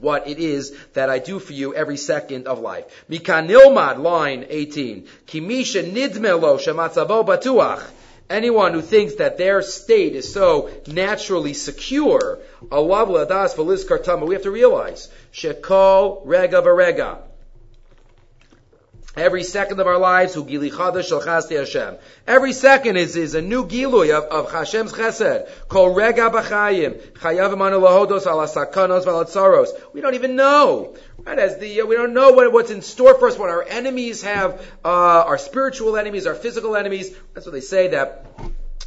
[0.00, 2.84] what it is that I do for you every second of life.
[3.10, 5.06] Mikan Nilmad, line 18.
[5.26, 7.82] Kimisha nidmelo shematzavo batuach.
[8.30, 12.38] Anyone who thinks that their state is so naturally secure,
[12.70, 17.18] Allah we have to realize, shekol rega varega.
[19.14, 21.96] Every second of our lives, hu gili Hashem.
[22.26, 25.50] Every second is, is a new gilui of, of Hashem's chesed.
[25.68, 26.98] Kol rega b'chayim.
[27.18, 29.68] Chayav emanu lahodos ala sakanos v'alatzaros.
[29.92, 30.94] We don't even know.
[31.18, 33.62] Right, as the, uh, we don't know what, what's in store for us, what our
[33.62, 37.14] enemies have, uh, our spiritual enemies, our physical enemies.
[37.34, 38.26] That's what they say that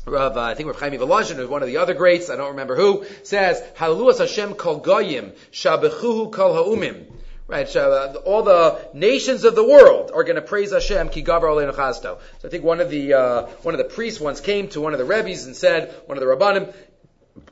[0.05, 2.51] Rav, uh, I think Rav Chaim Volozhin, who's one of the other greats, I don't
[2.51, 7.05] remember who, says, Hallelujah Hashem kol goyim, shabechuhu kol ha'umim.
[7.47, 11.23] Right, so, uh, all the nations of the world are going to praise Hashem ki
[11.23, 14.81] gavar So I think one of the uh, one of the priests once came to
[14.81, 16.73] one of the rebbes and said, one of the rabbanim,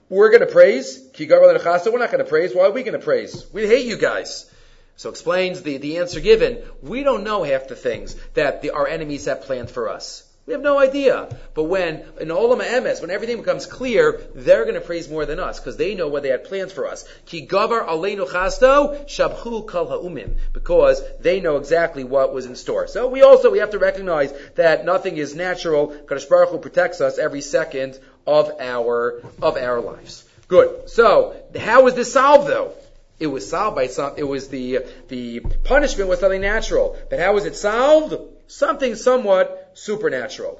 [0.09, 2.55] "We're going to praise ki gavar We're not going to praise.
[2.55, 3.45] Why are we going to praise?
[3.53, 4.49] We hate you guys."
[4.95, 6.63] So explains the, the answer given.
[6.81, 10.23] We don't know half the things that the, our enemies have planned for us.
[10.45, 11.29] We have no idea.
[11.53, 15.39] But when, in Olam Emes, when everything becomes clear, they're going to praise more than
[15.39, 17.05] us, because they know what they had plans for us.
[17.25, 20.35] Ki gavar aleinu chasto, shabhu kal ha'umim.
[20.51, 22.87] Because they know exactly what was in store.
[22.87, 25.87] So we also, we have to recognize that nothing is natural.
[25.87, 30.25] Kadosh Baruch Hu protects us every second of our, of our lives.
[30.49, 30.89] Good.
[30.89, 32.73] So, how was this solved though?
[33.17, 36.97] It was solved by some, it was the, the punishment was something natural.
[37.09, 38.15] But how was it solved?
[38.47, 40.59] Something somewhat supernatural.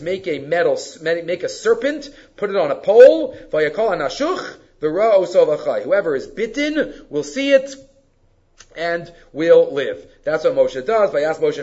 [0.00, 3.36] Make a metal, make a serpent, put it on a pole.
[5.82, 7.74] Whoever is bitten will see it
[8.76, 10.06] and will live.
[10.24, 11.10] That's what Moshe does.
[11.12, 11.58] Moshe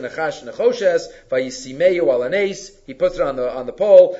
[2.85, 4.17] he puts it on the, on the pole,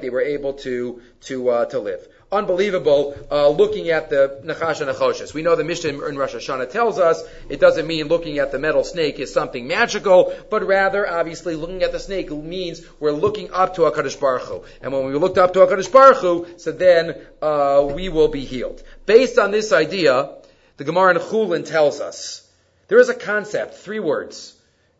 [0.00, 4.90] they were able to, to, uh, to live unbelievable uh, looking at the Nachash and
[4.90, 5.34] Nachoshes.
[5.34, 8.58] We know the Mishnah in Rosh Hashanah tells us it doesn't mean looking at the
[8.58, 13.52] metal snake is something magical, but rather, obviously, looking at the snake means we're looking
[13.52, 14.62] up to HaKadosh Baruch Hu.
[14.80, 18.44] And when we looked up to HaKadosh Baruch Hu, so then uh, we will be
[18.44, 18.82] healed.
[19.06, 20.30] Based on this idea,
[20.76, 22.48] the Gemara in Chulin tells us
[22.86, 24.54] there is a concept, three words.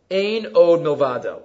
[0.09, 1.43] Ein od milvado.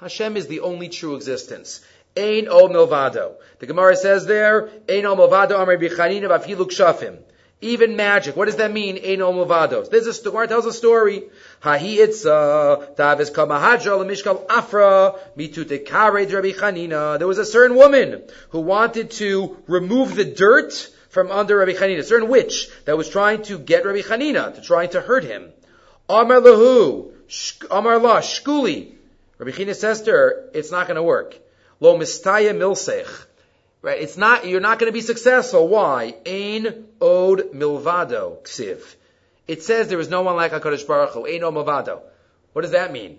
[0.00, 1.82] Hashem is the only true existence.
[2.16, 3.34] Ein o milvado.
[3.58, 7.18] The Gemara says there, Ein o milvado amar bichanina v'afiluk shafim.
[7.60, 8.36] Even magic.
[8.36, 8.98] What does that mean?
[8.98, 9.88] Ein o milvado.
[9.88, 10.48] There's a story.
[10.48, 11.24] tells a story.
[11.62, 17.18] Hahi itza tavis kamahadra lemishkal afra mitute kared Rabbi Chanina.
[17.18, 21.98] There was a certain woman who wanted to remove the dirt from under Rabbi Chanina.
[21.98, 25.50] A certain witch that was trying to get Rabbi Chanina, to trying to hurt him.
[26.08, 27.12] Amar lahu,
[27.70, 28.92] Amar la, shkuli.
[29.38, 31.38] Rabbi Chanina says to her, it's not going to work.
[31.80, 33.26] Lo mistaya milsech.
[33.82, 34.00] Right?
[34.00, 35.68] It's not, you're not going to be successful.
[35.68, 36.14] Why?
[36.26, 38.82] Ein od milvado ksiv.
[39.46, 41.26] It says there is no one like HaKadosh Baruch Hu.
[41.26, 42.00] Ein od milvado.
[42.52, 43.18] What does that mean?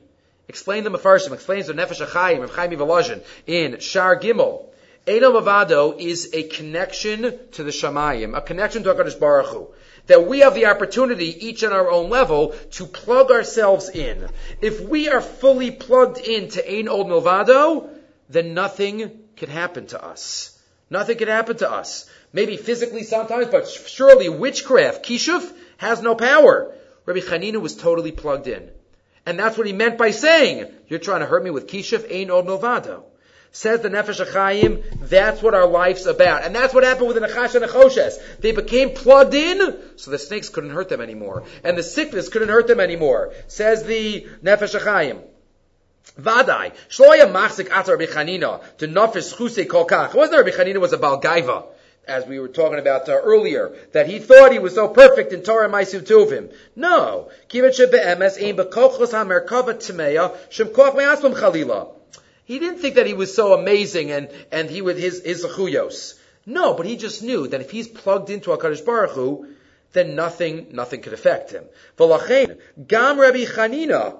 [0.49, 4.65] Explain the Mefarshim, explains the Nefesh HaChaim of Chaim Volozhin in Shar Gimel.
[5.07, 9.67] Ein od milvado is a connection to the Shamayim, a connection to HaKadosh Baruch Hu
[10.07, 14.27] that we have the opportunity, each on our own level, to plug ourselves in.
[14.61, 17.89] If we are fully plugged into Ein Od Milvado,
[18.29, 20.57] then nothing could happen to us.
[20.89, 22.09] Nothing could happen to us.
[22.33, 26.73] Maybe physically sometimes, but surely witchcraft, kishuf, has no power.
[27.05, 28.69] Rabbi Chanina was totally plugged in.
[29.25, 32.31] And that's what he meant by saying, you're trying to hurt me with kishuf, ein
[32.31, 33.03] od milvado.
[33.51, 36.43] Says the Nefesh HaChaim, that's what our life's about.
[36.43, 38.15] And that's what happened with the Nachash and Nechoshes.
[38.39, 41.43] They became plugged in, so the snakes couldn't hurt them anymore.
[41.63, 43.33] And the sickness couldn't hurt them anymore.
[43.47, 45.21] Says the Nefesh HaChaim.
[46.19, 46.73] Vadai.
[46.89, 50.09] Shloya machzik atar Rabbi Chanina to nafis chuse kolkach.
[50.09, 51.65] It wasn't Rabbi Chanina was a balgaiva,
[52.07, 55.43] as we were talking about uh, earlier, that he thought he was so perfect in
[55.43, 56.53] Torah Maisu Tuvim.
[56.75, 57.29] No.
[57.49, 61.93] Kivet shebe'emes ein bekochos ha-merkava tmeya shem koch me'aslam chalila.
[62.45, 66.17] He didn't think that he was so amazing and, and he with his, his zechuyos.
[66.45, 69.47] No, but he just knew that if he's plugged into HaKadosh Baruch Hu,
[69.91, 71.65] then nothing, nothing could affect him.
[71.97, 74.17] Gam Rabbi Chanina,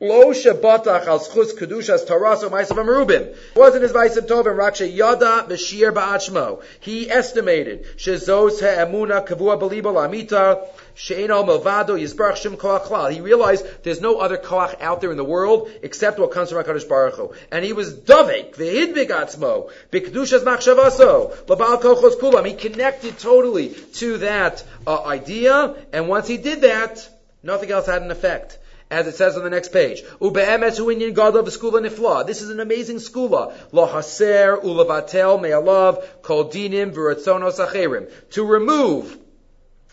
[0.00, 3.34] Lo shebatach al schus kedushas taraso ma'asav amerubim.
[3.56, 6.62] Wasn't his vaisim tovim rakshe yada b'shir ba'achmo.
[6.78, 13.10] He estimated shezos ha'emuna kavua belibo la'amita she'eno melvado yizbarach shim koach.
[13.10, 16.62] He realized there's no other koach out there in the world except what comes from
[16.62, 17.32] HaKadosh Baruch Hu.
[17.50, 22.46] And he was davek, v'hidvik atzmo, b'kedushas machshavaso, l'bal kochos kulam.
[22.46, 27.08] He connected totally to that uh, idea, and once he did that,
[27.42, 28.58] nothing else had an effect
[28.90, 30.02] as it says on the next page.
[30.02, 33.54] This is an amazing skula.
[33.72, 38.10] Lo haser ulavatel me'alav kol dinim v'ratzonos acherim.
[38.30, 39.18] To remove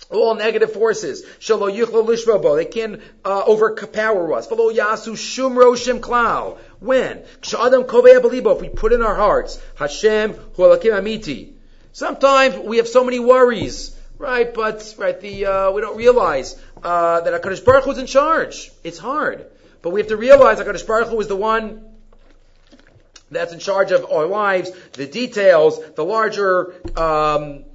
[0.10, 1.26] all negative forces.
[1.40, 2.56] Shalo yuchlo lishrobo.
[2.56, 4.48] They can uh, overpower us.
[4.48, 6.58] V'lo yasu shumro shim klal.
[6.80, 7.20] When?
[7.42, 8.56] Kshadam kovei belibo.
[8.56, 11.54] If we put in our hearts, Hashem hualakim amiti.
[11.92, 14.54] Sometimes we have so many worries right?
[14.54, 16.56] But right, the uh, we don't realize
[16.86, 18.72] uh, that Hakadosh Baruch Hu is in charge.
[18.84, 19.48] It's hard,
[19.82, 21.84] but we have to realize Hakadosh Baruch Hu is the one
[23.32, 26.74] that's in charge of our lives, the details, the larger.
[26.98, 27.66] Um,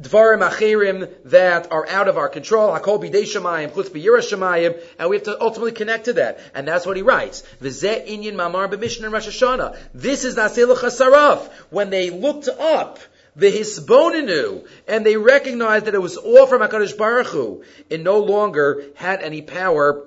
[0.00, 5.16] Dvarim achirim that are out of our control, Hakol bidei shemayim, chutz shemayim, and we
[5.16, 6.40] have to ultimately connect to that.
[6.54, 7.44] And that's what he writes.
[7.60, 9.76] V'zeh inyan mamar b'mishnah Rosh Hashanah.
[9.94, 11.46] This is Naseluch Saraf.
[11.70, 12.98] When they looked up
[13.34, 17.64] the hisbonenu, and they recognized that it was all from Hakadosh Baruch Hu.
[17.88, 20.04] It no longer had any power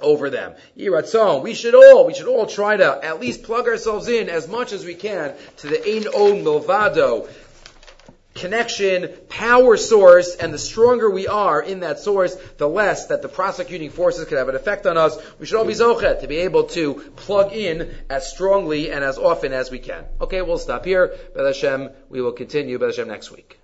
[0.00, 0.54] over them.
[0.76, 4.46] Yiratzon, we should all, we should all try to at least plug ourselves in as
[4.48, 7.28] much as we can to the Ein Od Milvado
[8.36, 13.28] connection, power source, and the stronger we are in that source, the less that the
[13.28, 15.18] prosecuting forces could have an effect on us.
[15.38, 19.18] We should all be zochet to be able to plug in as strongly and as
[19.18, 20.04] often as we can.
[20.20, 21.16] Okay, we'll stop here.
[21.34, 23.58] B'Hashem, we will continue B'Hashem next week.